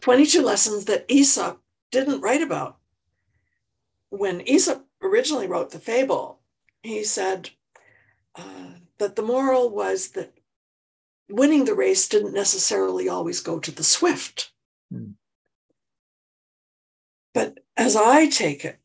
22 0.00 0.42
lessons 0.42 0.84
that 0.86 1.04
Aesop 1.08 1.60
didn't 1.90 2.20
write 2.20 2.42
about. 2.42 2.78
When 4.10 4.46
Aesop 4.48 4.86
originally 5.02 5.46
wrote 5.46 5.70
the 5.70 5.78
fable, 5.78 6.40
he 6.82 7.04
said 7.04 7.50
uh, 8.34 8.74
that 8.98 9.16
the 9.16 9.22
moral 9.22 9.70
was 9.70 10.08
that 10.10 10.32
winning 11.28 11.64
the 11.64 11.74
race 11.74 12.08
didn't 12.08 12.32
necessarily 12.32 13.08
always 13.08 13.40
go 13.40 13.58
to 13.58 13.70
the 13.70 13.84
swift. 13.84 14.52
Mm. 14.92 15.14
But 17.34 17.58
as 17.76 17.96
I 17.96 18.28
take 18.28 18.64
it, 18.64 18.78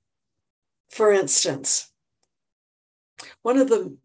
for 0.89 1.11
instance, 1.11 1.91
one 3.43 3.57
of 3.57 3.69
the 3.69 3.95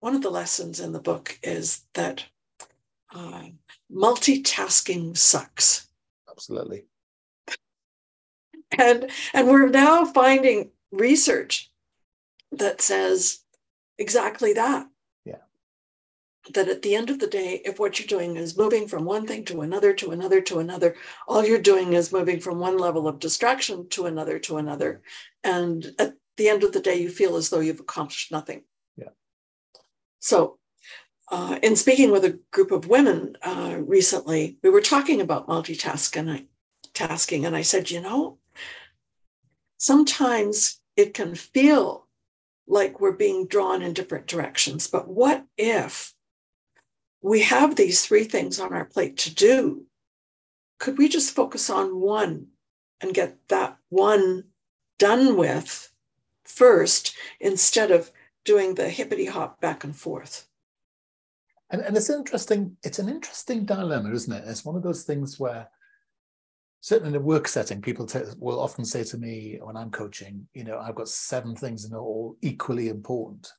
one 0.00 0.14
of 0.14 0.22
the 0.22 0.30
lessons 0.30 0.78
in 0.78 0.92
the 0.92 1.00
book 1.00 1.38
is 1.42 1.82
that 1.94 2.24
uh, 3.12 3.44
multitasking 3.90 5.16
sucks 5.16 5.88
absolutely. 6.38 6.84
And 8.78 9.10
and 9.34 9.48
we're 9.48 9.68
now 9.68 10.04
finding 10.04 10.70
research 10.92 11.70
that 12.52 12.80
says 12.80 13.40
exactly 13.98 14.52
that. 14.52 14.86
Yeah. 15.24 15.42
That 16.54 16.68
at 16.68 16.82
the 16.82 16.94
end 16.94 17.10
of 17.10 17.18
the 17.18 17.26
day, 17.26 17.60
if 17.64 17.80
what 17.80 17.98
you're 17.98 18.06
doing 18.06 18.36
is 18.36 18.56
moving 18.56 18.86
from 18.86 19.04
one 19.04 19.26
thing 19.26 19.44
to 19.46 19.62
another 19.62 19.92
to 19.94 20.12
another 20.12 20.40
to 20.42 20.60
another, 20.60 20.94
all 21.26 21.44
you're 21.44 21.58
doing 21.58 21.94
is 21.94 22.12
moving 22.12 22.38
from 22.38 22.60
one 22.60 22.78
level 22.78 23.08
of 23.08 23.18
distraction 23.18 23.88
to 23.90 24.06
another 24.06 24.38
to 24.40 24.58
another. 24.58 25.02
And 25.42 25.84
at 25.98 26.14
the 26.36 26.48
end 26.48 26.62
of 26.62 26.72
the 26.72 26.80
day, 26.80 27.00
you 27.00 27.08
feel 27.08 27.34
as 27.34 27.50
though 27.50 27.60
you've 27.60 27.80
accomplished 27.80 28.30
nothing. 28.30 28.62
So 30.20 30.58
uh, 31.30 31.58
in 31.62 31.76
speaking 31.76 32.10
with 32.10 32.24
a 32.24 32.38
group 32.50 32.70
of 32.70 32.88
women 32.88 33.36
uh, 33.42 33.76
recently, 33.80 34.58
we 34.62 34.70
were 34.70 34.80
talking 34.80 35.20
about 35.20 35.48
multitasking, 35.48 36.46
tasking, 36.94 37.44
and 37.44 37.54
I 37.56 37.62
said, 37.62 37.90
you 37.90 38.00
know, 38.00 38.38
sometimes 39.78 40.80
it 40.96 41.14
can 41.14 41.34
feel 41.34 42.06
like 42.66 43.00
we're 43.00 43.12
being 43.12 43.46
drawn 43.46 43.82
in 43.82 43.92
different 43.92 44.26
directions, 44.26 44.88
but 44.88 45.08
what 45.08 45.44
if 45.56 46.14
we 47.20 47.42
have 47.42 47.76
these 47.76 48.04
three 48.04 48.24
things 48.24 48.60
on 48.60 48.72
our 48.72 48.84
plate 48.84 49.16
to 49.18 49.34
do. 49.34 49.84
Could 50.78 50.98
we 50.98 51.08
just 51.08 51.34
focus 51.34 51.68
on 51.68 52.00
one 52.00 52.48
and 53.00 53.14
get 53.14 53.36
that 53.48 53.76
one 53.88 54.44
done 54.98 55.36
with 55.36 55.92
first 56.44 57.14
instead 57.40 57.90
of 57.90 58.10
doing 58.44 58.74
the 58.74 58.88
hippity 58.88 59.26
hop 59.26 59.60
back 59.60 59.84
and 59.84 59.94
forth? 59.94 60.46
And, 61.70 61.82
and 61.82 61.96
it's 61.96 62.10
interesting, 62.10 62.76
it's 62.82 62.98
an 62.98 63.08
interesting 63.08 63.64
dilemma, 63.64 64.12
isn't 64.12 64.32
it? 64.32 64.44
It's 64.46 64.64
one 64.64 64.76
of 64.76 64.82
those 64.82 65.04
things 65.04 65.38
where 65.38 65.68
certainly 66.80 67.10
in 67.10 67.20
a 67.20 67.24
work 67.24 67.48
setting, 67.48 67.82
people 67.82 68.06
t- 68.06 68.20
will 68.38 68.60
often 68.60 68.84
say 68.84 69.04
to 69.04 69.18
me 69.18 69.58
when 69.62 69.76
I'm 69.76 69.90
coaching, 69.90 70.46
you 70.54 70.64
know, 70.64 70.78
I've 70.78 70.94
got 70.94 71.08
seven 71.08 71.54
things 71.54 71.84
and 71.84 71.92
they're 71.92 72.00
all 72.00 72.36
equally 72.42 72.88
important. 72.88 73.52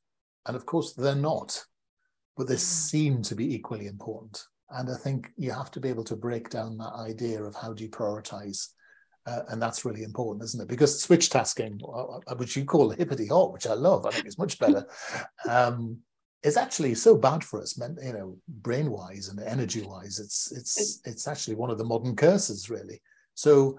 And 0.46 0.56
of 0.56 0.66
course, 0.66 0.94
they're 0.94 1.14
not, 1.14 1.62
but 2.36 2.48
they 2.48 2.54
mm. 2.54 2.58
seem 2.58 3.22
to 3.22 3.34
be 3.34 3.54
equally 3.54 3.86
important. 3.86 4.42
And 4.70 4.90
I 4.90 4.96
think 4.96 5.30
you 5.36 5.52
have 5.52 5.70
to 5.72 5.80
be 5.80 5.88
able 5.88 6.04
to 6.04 6.16
break 6.16 6.48
down 6.48 6.78
that 6.78 6.94
idea 6.94 7.42
of 7.42 7.54
how 7.54 7.72
do 7.72 7.84
you 7.84 7.90
prioritize. 7.90 8.68
Uh, 9.26 9.42
and 9.48 9.60
that's 9.60 9.84
really 9.84 10.02
important, 10.02 10.42
isn't 10.44 10.62
it? 10.62 10.68
Because 10.68 11.00
switch 11.00 11.28
tasking, 11.28 11.78
which 12.36 12.56
you 12.56 12.64
call 12.64 12.90
hippity 12.90 13.26
hop, 13.26 13.52
which 13.52 13.66
I 13.66 13.74
love, 13.74 14.06
I 14.06 14.10
think 14.10 14.26
is 14.26 14.38
much 14.38 14.58
better, 14.58 14.86
um, 15.48 15.98
is 16.42 16.56
actually 16.56 16.94
so 16.94 17.16
bad 17.16 17.44
for 17.44 17.60
us, 17.60 17.78
you 18.02 18.12
know, 18.12 18.38
brain 18.48 18.90
wise 18.90 19.28
and 19.28 19.38
energy 19.40 19.82
wise. 19.82 20.18
It's 20.18 20.50
it's 20.52 21.00
it's 21.04 21.28
actually 21.28 21.56
one 21.56 21.70
of 21.70 21.76
the 21.76 21.84
modern 21.84 22.16
curses, 22.16 22.70
really. 22.70 23.02
So 23.34 23.78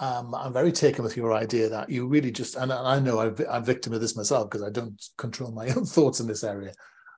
um, 0.00 0.34
I'm 0.34 0.52
very 0.52 0.72
taken 0.72 1.04
with 1.04 1.18
your 1.18 1.34
idea 1.34 1.68
that 1.68 1.90
you 1.90 2.06
really 2.06 2.30
just, 2.30 2.56
and 2.56 2.72
I 2.72 2.98
know 2.98 3.18
i 3.20 3.56
am 3.56 3.62
victim 3.62 3.92
of 3.92 4.00
this 4.00 4.16
myself 4.16 4.48
because 4.48 4.62
I 4.62 4.70
don't 4.70 4.98
control 5.18 5.52
my 5.52 5.68
own 5.76 5.84
thoughts 5.84 6.20
in 6.20 6.26
this 6.26 6.44
area. 6.44 6.72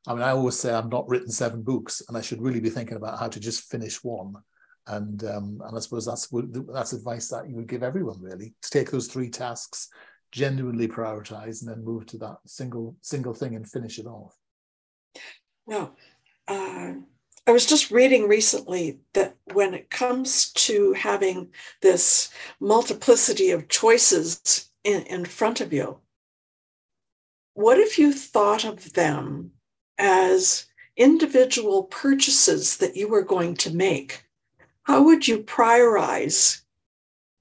I 0.07 0.14
mean, 0.14 0.23
I 0.23 0.31
always 0.31 0.59
say 0.59 0.73
I've 0.73 0.90
not 0.90 1.09
written 1.09 1.31
seven 1.31 1.62
books, 1.62 2.03
and 2.09 2.16
I 2.16 2.21
should 2.21 2.42
really 2.42 2.59
be 2.59 2.71
thinking 2.71 2.97
about 2.97 3.21
how 3.21 3.29
to 3.29 3.38
just 3.38 3.71
finish 3.71 4.03
one. 4.03 4.35
And 4.88 5.22
um, 5.24 5.62
and 5.64 5.77
I 5.77 5.81
suppose 5.81 6.07
that's 6.07 6.29
that's 6.72 6.92
advice 6.92 7.29
that 7.29 7.48
you 7.48 7.57
would 7.57 7.68
give 7.68 7.83
everyone 7.83 8.20
really 8.20 8.55
to 8.62 8.70
take 8.70 8.90
those 8.90 9.07
three 9.07 9.29
tasks, 9.29 9.88
genuinely 10.33 10.88
prioritize, 10.88 11.61
and 11.61 11.70
then 11.70 11.85
move 11.85 12.07
to 12.07 12.18
that 12.18 12.38
single 12.46 12.96
single 13.03 13.35
thing 13.35 13.55
and 13.55 13.68
finish 13.68 13.98
it 13.98 14.07
off. 14.07 14.35
Well, 15.66 15.94
uh, 16.46 16.94
I 17.46 17.51
was 17.51 17.66
just 17.66 17.90
reading 17.90 18.29
recently 18.29 19.01
that 19.14 19.37
when 19.53 19.74
it 19.74 19.90
comes 19.90 20.53
to 20.53 20.92
having 20.92 21.51
this 21.81 22.31
multiplicity 22.61 23.51
of 23.51 23.68
choices 23.68 24.70
in, 24.85 25.03
in 25.05 25.24
front 25.24 25.61
of 25.61 25.72
you, 25.72 25.98
what 27.55 27.79
if 27.79 27.98
you 27.98 28.12
thought 28.12 28.64
of 28.64 28.92
them 28.92 29.53
as 29.98 30.66
individual 30.96 31.85
purchases 31.85 32.77
that 32.79 32.96
you 32.96 33.09
were 33.09 33.22
going 33.22 33.55
to 33.57 33.74
make? 33.74 34.24
How 34.88 35.03
would 35.03 35.29
you 35.29 35.40
prioritize 35.40 36.62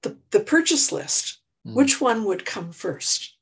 the, 0.02 0.18
the 0.32 0.40
purchase 0.40 0.92
list? 0.92 1.40
Mm. 1.66 1.76
Which 1.76 1.98
one 1.98 2.26
would 2.26 2.44
come 2.44 2.72
first? 2.72 3.34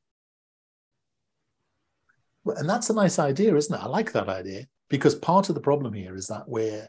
Well, 2.45 2.57
and 2.57 2.71
that's 2.71 2.89
a 2.89 2.95
nice 2.95 3.19
idea, 3.19 3.57
isn't 3.57 3.75
it? 3.75 3.83
I 3.83 3.89
like 3.89 4.13
that 4.13 4.29
idea 4.29 4.69
because 4.89 5.17
part 5.17 5.49
of 5.49 5.57
the 5.57 5.61
problem 5.61 5.93
here 5.93 6.15
is 6.15 6.29
that 6.29 6.49
we're 6.49 6.87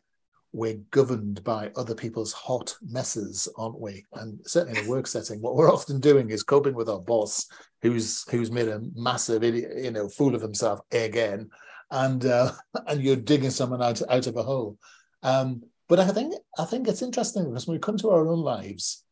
we're 0.53 0.79
governed 0.91 1.43
by 1.43 1.71
other 1.75 1.95
people's 1.95 2.33
hot 2.33 2.75
messes, 2.81 3.47
aren't 3.57 3.79
we? 3.79 4.05
And 4.13 4.39
certainly 4.45 4.79
in 4.79 4.85
a 4.85 4.89
work 4.89 5.07
setting, 5.07 5.41
what 5.41 5.55
we're 5.55 5.73
often 5.73 5.99
doing 5.99 6.29
is 6.29 6.43
coping 6.43 6.75
with 6.75 6.87
our 6.87 7.01
boss, 7.01 7.47
who's 7.81 8.29
who's 8.29 8.51
made 8.51 8.67
a 8.67 8.81
massive 8.93 9.43
idiot, 9.43 9.71
you 9.75 9.89
know, 9.89 10.07
fool 10.07 10.35
of 10.35 10.41
himself 10.43 10.81
again, 10.91 11.49
and 11.89 12.23
uh, 12.27 12.51
and 12.85 13.01
you're 13.01 13.15
digging 13.15 13.49
someone 13.49 13.81
out 13.81 14.03
out 14.07 14.27
of 14.27 14.35
a 14.35 14.43
hole. 14.43 14.77
Um, 15.23 15.63
but 15.87 15.99
I 15.99 16.07
think 16.09 16.33
I 16.57 16.65
think 16.65 16.87
it's 16.87 17.01
interesting 17.01 17.45
because 17.45 17.67
when 17.67 17.75
we 17.75 17.79
come 17.79 17.97
to 17.97 18.09
our 18.11 18.27
own 18.27 18.41
lives, 18.41 19.03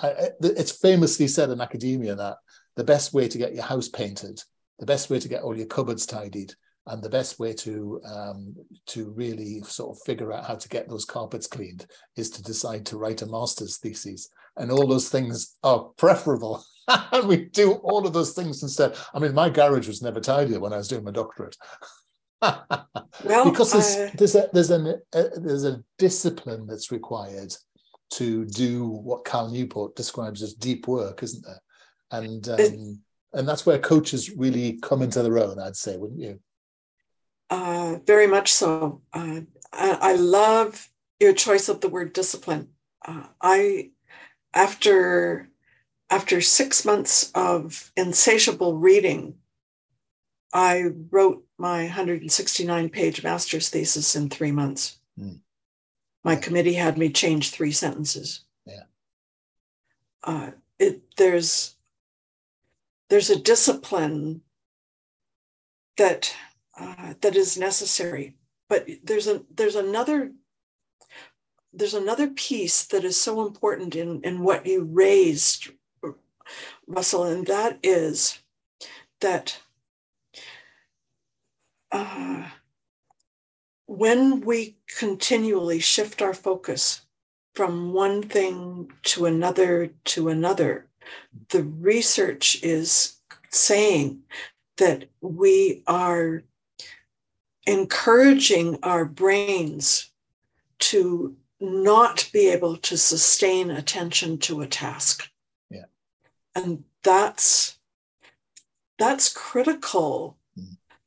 I, 0.00 0.30
it's 0.40 0.72
famously 0.72 1.28
said 1.28 1.50
in 1.50 1.60
academia 1.60 2.14
that 2.14 2.36
the 2.76 2.84
best 2.84 3.12
way 3.12 3.28
to 3.28 3.38
get 3.38 3.54
your 3.54 3.64
house 3.64 3.88
painted, 3.88 4.40
the 4.78 4.86
best 4.86 5.10
way 5.10 5.18
to 5.18 5.28
get 5.28 5.42
all 5.42 5.56
your 5.56 5.66
cupboards 5.66 6.06
tidied, 6.06 6.54
and 6.86 7.02
the 7.02 7.10
best 7.10 7.38
way 7.38 7.52
to 7.52 8.00
um, 8.04 8.54
to 8.86 9.10
really 9.10 9.60
sort 9.62 9.96
of 9.96 10.02
figure 10.04 10.32
out 10.32 10.44
how 10.44 10.54
to 10.54 10.68
get 10.68 10.88
those 10.88 11.04
carpets 11.04 11.46
cleaned 11.46 11.86
is 12.16 12.30
to 12.30 12.42
decide 12.42 12.86
to 12.86 12.98
write 12.98 13.22
a 13.22 13.26
master's 13.26 13.78
thesis, 13.78 14.28
and 14.56 14.70
all 14.70 14.86
those 14.86 15.08
things 15.08 15.56
are 15.62 15.90
preferable. 15.96 16.64
and 17.12 17.28
we 17.28 17.44
do 17.46 17.72
all 17.72 18.06
of 18.06 18.12
those 18.14 18.32
things 18.32 18.62
instead. 18.62 18.96
I 19.12 19.18
mean, 19.18 19.34
my 19.34 19.50
garage 19.50 19.86
was 19.86 20.00
never 20.00 20.20
tidier 20.20 20.58
when 20.58 20.72
I 20.72 20.78
was 20.78 20.88
doing 20.88 21.04
my 21.04 21.10
doctorate. 21.10 21.56
Well, 22.42 23.50
because 23.50 23.72
there's 23.72 23.96
uh... 23.96 24.10
there's 24.14 24.34
a 24.34 24.48
there's 24.52 24.70
an 24.70 25.00
a, 25.12 25.24
there's 25.36 25.64
a 25.64 25.82
discipline 25.98 26.66
that's 26.66 26.92
required 26.92 27.54
to 28.10 28.44
do 28.46 28.86
what 28.86 29.24
Cal 29.24 29.50
Newport 29.50 29.96
describes 29.96 30.42
as 30.42 30.54
deep 30.54 30.86
work, 30.88 31.22
isn't 31.22 31.44
there? 31.44 31.60
And 32.10 32.48
um, 32.48 33.00
and 33.32 33.48
that's 33.48 33.66
where 33.66 33.78
coaches 33.78 34.30
really 34.30 34.78
come 34.80 35.02
into 35.02 35.22
their 35.22 35.38
own, 35.38 35.58
I'd 35.58 35.76
say, 35.76 35.96
wouldn't 35.96 36.20
you? 36.20 36.40
Uh, 37.50 37.96
very 38.06 38.26
much 38.26 38.52
so. 38.52 39.02
Uh, 39.12 39.40
I, 39.72 39.98
I, 40.00 40.14
love 40.16 40.88
your 41.18 41.32
choice 41.32 41.68
of 41.68 41.80
the 41.80 41.88
word 41.88 42.12
discipline. 42.12 42.68
Uh, 43.06 43.24
I, 43.40 43.90
after 44.52 45.48
after 46.10 46.40
six 46.40 46.84
months 46.84 47.30
of 47.34 47.90
insatiable 47.96 48.76
reading, 48.76 49.36
I 50.52 50.84
wrote 51.10 51.44
my 51.58 51.84
169 51.84 52.88
page 52.88 53.22
master's 53.22 53.68
thesis 53.68 54.14
in 54.16 54.28
three 54.28 54.52
months. 54.52 54.98
Mm. 55.18 55.40
My 56.24 56.36
committee 56.36 56.74
had 56.74 56.96
me 56.96 57.10
change 57.10 57.50
three 57.50 57.72
sentences. 57.72 58.44
Yeah. 58.64 58.84
Uh, 60.22 60.50
it, 60.78 61.02
there's 61.16 61.74
there's 63.08 63.30
a 63.30 63.40
discipline 63.40 64.42
that 65.96 66.34
uh, 66.78 67.14
that 67.20 67.36
is 67.36 67.58
necessary. 67.58 68.36
But 68.68 68.86
there's 69.02 69.26
a 69.26 69.42
there's 69.54 69.76
another 69.76 70.32
there's 71.72 71.94
another 71.94 72.28
piece 72.28 72.84
that 72.86 73.04
is 73.04 73.20
so 73.20 73.46
important 73.46 73.94
in, 73.94 74.22
in 74.22 74.40
what 74.40 74.66
you 74.66 74.84
raised, 74.84 75.68
Russell, 76.86 77.24
and 77.24 77.46
that 77.46 77.78
is 77.82 78.40
that 79.20 79.58
uh, 81.92 82.48
when 83.86 84.40
we 84.40 84.76
continually 84.98 85.80
shift 85.80 86.22
our 86.22 86.34
focus 86.34 87.02
from 87.54 87.92
one 87.92 88.22
thing 88.22 88.90
to 89.02 89.26
another 89.26 89.90
to 90.04 90.28
another, 90.28 90.86
the 91.48 91.62
research 91.62 92.62
is 92.62 93.16
saying 93.50 94.22
that 94.76 95.08
we 95.20 95.82
are 95.86 96.42
encouraging 97.66 98.78
our 98.82 99.04
brains 99.04 100.10
to 100.78 101.36
not 101.60 102.30
be 102.32 102.48
able 102.48 102.76
to 102.76 102.96
sustain 102.96 103.70
attention 103.70 104.38
to 104.38 104.60
a 104.62 104.66
task. 104.66 105.28
Yeah. 105.70 105.84
And 106.54 106.84
that's 107.02 107.78
that's 108.98 109.32
critical. 109.32 110.37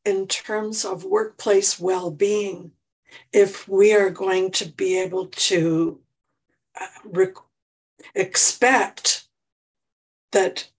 In 0.05 0.27
terms 0.27 0.85
of 0.85 1.03
workplace 1.03 1.79
well-being 1.79 2.71
if 3.33 3.67
we 3.67 3.93
are 3.93 4.09
going 4.09 4.51
to 4.51 4.65
be 4.65 4.99
able 4.99 5.27
to 5.27 5.99
uh, 6.79 6.87
rec- 7.05 7.35
expect 8.15 9.25
that 10.31 10.69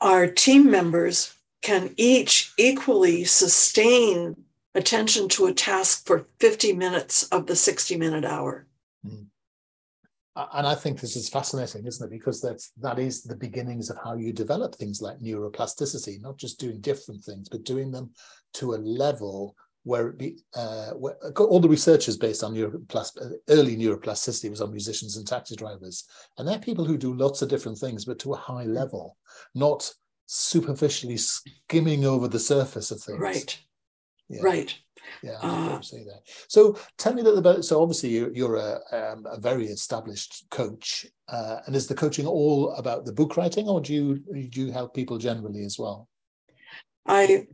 our 0.00 0.26
team 0.26 0.70
members 0.70 1.34
can 1.62 1.92
each 1.96 2.52
equally 2.56 3.24
sustain 3.24 4.36
attention 4.74 5.28
to 5.28 5.46
a 5.46 5.52
task 5.52 6.06
for 6.06 6.26
50 6.38 6.72
minutes 6.74 7.24
of 7.24 7.46
the 7.46 7.56
60 7.56 7.96
minute 7.96 8.24
hour. 8.24 8.66
Mm. 9.06 9.26
And 10.36 10.66
I 10.66 10.74
think 10.74 11.00
this 11.00 11.16
is 11.16 11.28
fascinating, 11.28 11.86
isn't 11.86 12.06
it? 12.06 12.10
Because 12.10 12.40
that's 12.40 12.70
that 12.80 12.98
is 12.98 13.22
the 13.22 13.36
beginnings 13.36 13.90
of 13.90 13.98
how 14.02 14.14
you 14.14 14.32
develop 14.32 14.74
things 14.74 15.02
like 15.02 15.18
neuroplasticity, 15.18 16.20
not 16.20 16.36
just 16.36 16.60
doing 16.60 16.80
different 16.80 17.24
things, 17.24 17.48
but 17.48 17.64
doing 17.64 17.90
them 17.90 18.10
to 18.54 18.74
a 18.74 18.76
level 18.76 19.56
where, 19.82 20.08
it 20.08 20.18
be, 20.18 20.38
uh, 20.54 20.90
where 20.90 21.16
all 21.38 21.60
the 21.60 21.68
research 21.68 22.08
is 22.08 22.16
based 22.16 22.44
on 22.44 22.54
neuroplasticity. 22.54 23.32
early 23.48 23.76
neuroplasticity 23.76 24.50
was 24.50 24.60
on 24.60 24.70
musicians 24.70 25.16
and 25.16 25.26
taxi 25.26 25.56
drivers, 25.56 26.04
and 26.36 26.46
they're 26.46 26.58
people 26.58 26.84
who 26.84 26.98
do 26.98 27.14
lots 27.14 27.42
of 27.42 27.48
different 27.48 27.78
things, 27.78 28.04
but 28.04 28.18
to 28.20 28.34
a 28.34 28.36
high 28.36 28.64
level, 28.64 29.16
not 29.54 29.90
superficially 30.26 31.16
skimming 31.16 32.04
over 32.04 32.28
the 32.28 32.38
surface 32.38 32.90
of 32.90 33.00
things. 33.00 33.18
Right. 33.18 33.58
Yeah. 34.28 34.42
Right. 34.42 34.78
Yeah, 35.22 35.38
I 35.42 35.48
uh, 35.48 35.80
say 35.80 36.04
that. 36.04 36.22
So 36.48 36.78
tell 36.96 37.14
me 37.14 37.22
a 37.22 37.24
little 37.24 37.38
about. 37.38 37.64
So 37.64 37.82
obviously 37.82 38.10
you're, 38.10 38.32
you're 38.32 38.56
a, 38.56 38.80
um, 38.92 39.26
a 39.26 39.38
very 39.38 39.66
established 39.66 40.44
coach, 40.50 41.06
uh, 41.28 41.60
and 41.66 41.74
is 41.74 41.86
the 41.86 41.94
coaching 41.94 42.26
all 42.26 42.72
about 42.74 43.04
the 43.04 43.12
book 43.12 43.36
writing, 43.36 43.68
or 43.68 43.80
do 43.80 43.94
you 43.94 44.48
do 44.48 44.66
you 44.66 44.72
help 44.72 44.94
people 44.94 45.18
generally 45.18 45.64
as 45.64 45.78
well? 45.78 46.08
I 47.06 47.46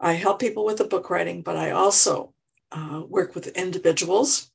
I 0.00 0.12
help 0.12 0.40
people 0.40 0.64
with 0.64 0.78
the 0.78 0.84
book 0.84 1.10
writing, 1.10 1.42
but 1.42 1.56
I 1.56 1.70
also 1.70 2.32
uh, 2.72 3.02
work 3.08 3.34
with 3.34 3.48
individuals 3.48 4.50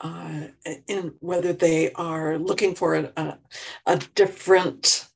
uh, 0.00 0.46
in 0.86 1.12
whether 1.20 1.52
they 1.52 1.92
are 1.92 2.38
looking 2.38 2.74
for 2.74 2.94
a, 2.94 3.38
a 3.86 3.96
different 4.14 5.08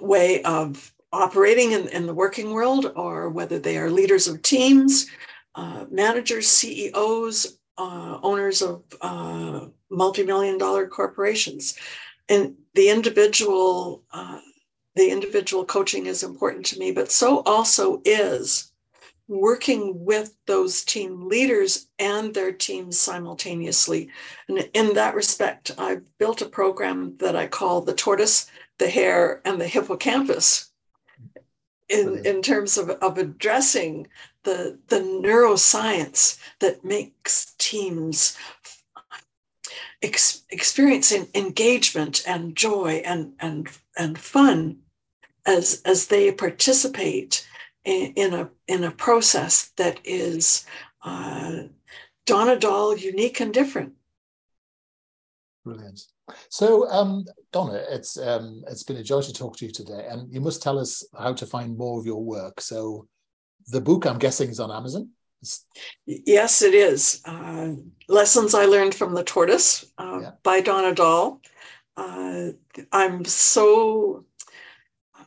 way 0.00 0.42
of 0.42 0.94
operating 1.12 1.72
in, 1.72 1.88
in, 1.88 2.06
the 2.06 2.14
working 2.14 2.52
world 2.52 2.92
or 2.94 3.30
whether 3.30 3.58
they 3.58 3.76
are 3.76 3.90
leaders 3.90 4.28
of 4.28 4.40
teams, 4.42 5.06
uh, 5.54 5.86
managers, 5.90 6.48
CEOs, 6.48 7.58
uh, 7.78 8.18
owners 8.22 8.62
of 8.62 8.82
uh, 9.00 9.66
multi-million 9.90 10.58
dollar 10.58 10.86
corporations. 10.86 11.76
And 12.28 12.54
the 12.74 12.90
individual, 12.90 14.04
uh, 14.12 14.40
the 14.94 15.10
individual 15.10 15.64
coaching 15.64 16.06
is 16.06 16.22
important 16.22 16.66
to 16.66 16.78
me, 16.78 16.92
but 16.92 17.10
so 17.10 17.40
also 17.40 18.02
is 18.04 18.72
working 19.28 20.04
with 20.04 20.34
those 20.46 20.84
team 20.84 21.28
leaders 21.28 21.86
and 21.98 22.34
their 22.34 22.52
teams 22.52 22.98
simultaneously. 22.98 24.08
And 24.48 24.68
in 24.74 24.94
that 24.94 25.14
respect, 25.14 25.70
I've 25.78 26.02
built 26.18 26.42
a 26.42 26.46
program 26.46 27.16
that 27.18 27.36
I 27.36 27.46
call 27.46 27.80
the 27.80 27.94
tortoise, 27.94 28.50
the 28.78 28.88
hare, 28.88 29.40
and 29.44 29.60
the 29.60 29.68
hippocampus 29.68 30.69
in, 31.90 32.24
in 32.24 32.42
terms 32.42 32.78
of, 32.78 32.90
of 32.90 33.18
addressing 33.18 34.06
the, 34.44 34.78
the 34.88 35.00
neuroscience 35.00 36.38
that 36.60 36.84
makes 36.84 37.54
teams 37.58 38.36
ex- 40.02 40.42
experiencing 40.50 41.28
engagement 41.34 42.22
and 42.26 42.56
joy 42.56 43.02
and, 43.04 43.32
and, 43.40 43.68
and 43.98 44.18
fun 44.18 44.78
as, 45.46 45.82
as 45.84 46.06
they 46.06 46.30
participate 46.32 47.46
in, 47.84 48.34
a 48.34 48.50
in 48.68 48.84
a 48.84 48.90
process 48.90 49.70
that 49.76 50.00
is 50.04 50.66
uh, 51.02 51.62
Donna 52.26 52.58
Dahl 52.58 52.96
unique 52.96 53.40
and 53.40 53.54
different. 53.54 53.94
Brilliant. 55.64 56.02
So, 56.48 56.88
um, 56.90 57.24
Donna, 57.52 57.82
it's 57.90 58.18
um, 58.18 58.62
it's 58.68 58.82
been 58.82 58.96
a 58.96 59.02
joy 59.02 59.22
to 59.22 59.32
talk 59.32 59.56
to 59.58 59.66
you 59.66 59.72
today, 59.72 60.06
and 60.08 60.32
you 60.32 60.40
must 60.40 60.62
tell 60.62 60.78
us 60.78 61.04
how 61.18 61.32
to 61.34 61.46
find 61.46 61.76
more 61.76 61.98
of 61.98 62.06
your 62.06 62.22
work. 62.22 62.60
So, 62.60 63.06
the 63.68 63.80
book, 63.80 64.06
I'm 64.06 64.18
guessing, 64.18 64.50
is 64.50 64.60
on 64.60 64.70
Amazon. 64.70 65.10
Yes, 66.06 66.62
it 66.62 66.74
is. 66.74 67.22
Uh, 67.24 67.72
Lessons 68.08 68.54
I 68.54 68.66
Learned 68.66 68.94
from 68.94 69.14
the 69.14 69.24
Tortoise 69.24 69.90
uh, 69.96 70.18
yeah. 70.22 70.30
by 70.42 70.60
Donna 70.60 70.94
Dahl. 70.94 71.40
Uh, 71.96 72.50
I'm 72.92 73.24
so 73.24 74.24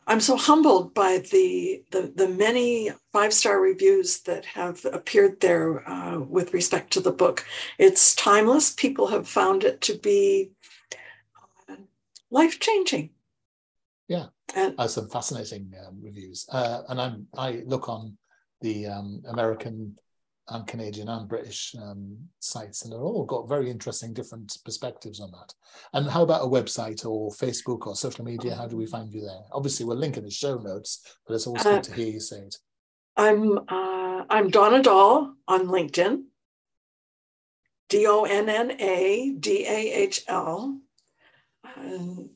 I'm 0.06 0.20
so 0.20 0.36
humbled 0.36 0.94
by 0.94 1.18
the 1.30 1.82
the, 1.90 2.12
the 2.14 2.28
many 2.28 2.90
five 3.12 3.32
star 3.32 3.60
reviews 3.60 4.20
that 4.20 4.44
have 4.44 4.84
appeared 4.92 5.40
there 5.40 5.88
uh, 5.88 6.20
with 6.20 6.52
respect 6.52 6.92
to 6.92 7.00
the 7.00 7.12
book. 7.12 7.44
It's 7.78 8.14
timeless. 8.14 8.72
People 8.72 9.06
have 9.08 9.28
found 9.28 9.64
it 9.64 9.80
to 9.82 9.98
be 9.98 10.50
life 12.34 12.58
changing. 12.60 13.10
Yeah, 14.08 14.26
and 14.54 14.74
uh, 14.76 14.88
some 14.88 15.08
fascinating 15.08 15.72
um, 15.86 16.00
reviews. 16.02 16.46
Uh, 16.50 16.82
and 16.88 17.00
I'm 17.00 17.26
I 17.38 17.62
look 17.64 17.88
on 17.88 18.18
the 18.60 18.86
um, 18.86 19.22
American 19.28 19.96
and 20.48 20.66
Canadian 20.66 21.08
and 21.08 21.26
British 21.26 21.74
um, 21.80 22.18
sites, 22.40 22.82
and 22.82 22.92
they've 22.92 23.00
all 23.00 23.24
got 23.24 23.48
very 23.48 23.70
interesting 23.70 24.12
different 24.12 24.58
perspectives 24.62 25.20
on 25.20 25.30
that. 25.30 25.54
And 25.94 26.10
how 26.10 26.22
about 26.22 26.44
a 26.44 26.46
website 26.46 27.06
or 27.06 27.30
Facebook 27.30 27.86
or 27.86 27.96
social 27.96 28.26
media? 28.26 28.54
How 28.54 28.66
do 28.66 28.76
we 28.76 28.86
find 28.86 29.10
you 29.10 29.22
there? 29.22 29.44
Obviously, 29.52 29.86
we'll 29.86 29.96
link 29.96 30.18
in 30.18 30.24
the 30.24 30.30
show 30.30 30.58
notes, 30.58 31.16
but 31.26 31.34
it's 31.34 31.46
always 31.46 31.64
uh, 31.64 31.76
good 31.76 31.84
to 31.84 31.94
hear 31.94 32.12
you 32.12 32.20
say 32.20 32.40
it. 32.40 32.56
I'm 33.16 33.58
uh, 33.58 34.24
I'm 34.28 34.50
Donna 34.50 34.82
Dahl 34.82 35.34
on 35.48 35.68
LinkedIn. 35.68 36.24
D 37.88 38.06
O 38.06 38.24
N 38.24 38.48
N 38.48 38.72
A 38.80 39.34
D 39.38 39.64
A 39.66 39.92
H 39.94 40.24
L. 40.28 40.80
Um, 41.64 42.30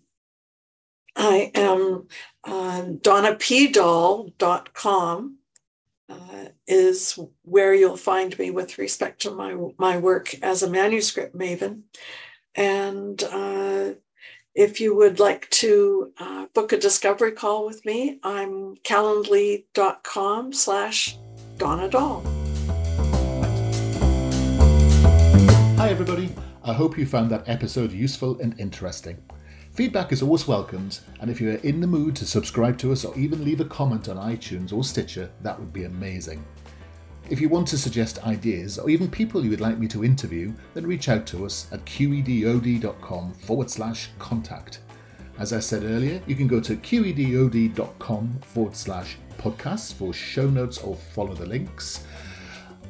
I 1.17 1.51
am 1.55 2.09
uh, 2.45 2.83
donnapdahl.com 2.83 5.38
uh, 6.09 6.45
is 6.67 7.19
where 7.43 7.75
you'll 7.75 7.97
find 7.97 8.38
me 8.38 8.51
with 8.51 8.79
respect 8.79 9.23
to 9.23 9.31
my, 9.31 9.55
my 9.79 9.99
work 9.99 10.35
as 10.43 10.62
a 10.62 10.71
manuscript 10.71 11.37
maven. 11.37 11.83
And 12.55 13.23
uh, 13.23 13.95
if 14.55 14.81
you 14.81 14.97
would 14.97 15.21
like 15.21 15.51
to 15.51 16.12
uh, 16.19 16.47
book 16.55 16.73
a 16.73 16.79
discovery 16.79 17.33
call 17.33 17.67
with 17.67 17.85
me, 17.85 18.19
I'm 18.23 18.77
calendly.com 18.77 20.53
slash 20.53 21.19
Donna 21.59 21.88
Dahl. 21.88 22.23
Hi, 25.77 25.91
everybody. 25.91 26.31
I 26.68 26.74
hope 26.74 26.98
you 26.98 27.07
found 27.07 27.31
that 27.31 27.48
episode 27.48 27.92
useful 27.92 28.38
and 28.40 28.54
interesting. 28.61 29.16
Feedback 29.72 30.12
is 30.12 30.20
always 30.20 30.46
welcomed, 30.46 31.00
and 31.18 31.31
if 31.31 31.40
you 31.40 31.48
are 31.52 31.64
in 31.64 31.81
the 31.81 31.87
mood 31.87 32.14
to 32.16 32.26
subscribe 32.26 32.76
to 32.81 32.92
us 32.92 33.07
or 33.07 33.18
even 33.18 33.42
leave 33.42 33.62
a 33.62 33.64
comment 33.64 34.11
on 34.11 34.18
iTunes 34.18 34.70
or 34.70 34.85
Stitcher, 34.85 35.31
that 35.40 35.59
would 35.59 35.72
be 35.72 35.85
amazing. 35.85 36.44
If 37.31 37.40
you 37.40 37.48
want 37.48 37.68
to 37.68 37.78
suggest 37.78 38.22
ideas 38.26 38.78
or 38.78 38.90
even 38.90 39.11
people 39.11 39.42
you 39.42 39.48
would 39.48 39.62
like 39.62 39.78
me 39.78 39.88
to 39.88 40.04
interview, 40.04 40.52
then 40.74 40.87
reach 40.87 41.09
out 41.09 41.26
to 41.28 41.46
us 41.46 41.68
at 41.72 41.83
qedod.com 41.87 43.33
forward 43.33 43.70
slash 43.70 44.11
contact. 44.18 44.81
As 45.38 45.54
I 45.54 45.61
said 45.61 45.85
earlier, 45.85 46.20
you 46.26 46.35
can 46.35 46.48
go 46.48 46.61
to 46.61 46.76
qedod.com 46.76 48.40
forward 48.42 48.76
slash 48.76 49.16
podcasts 49.38 49.94
for 49.94 50.12
show 50.12 50.50
notes 50.50 50.76
or 50.76 50.96
follow 50.96 51.33
the 51.33 51.46
links. 51.46 52.04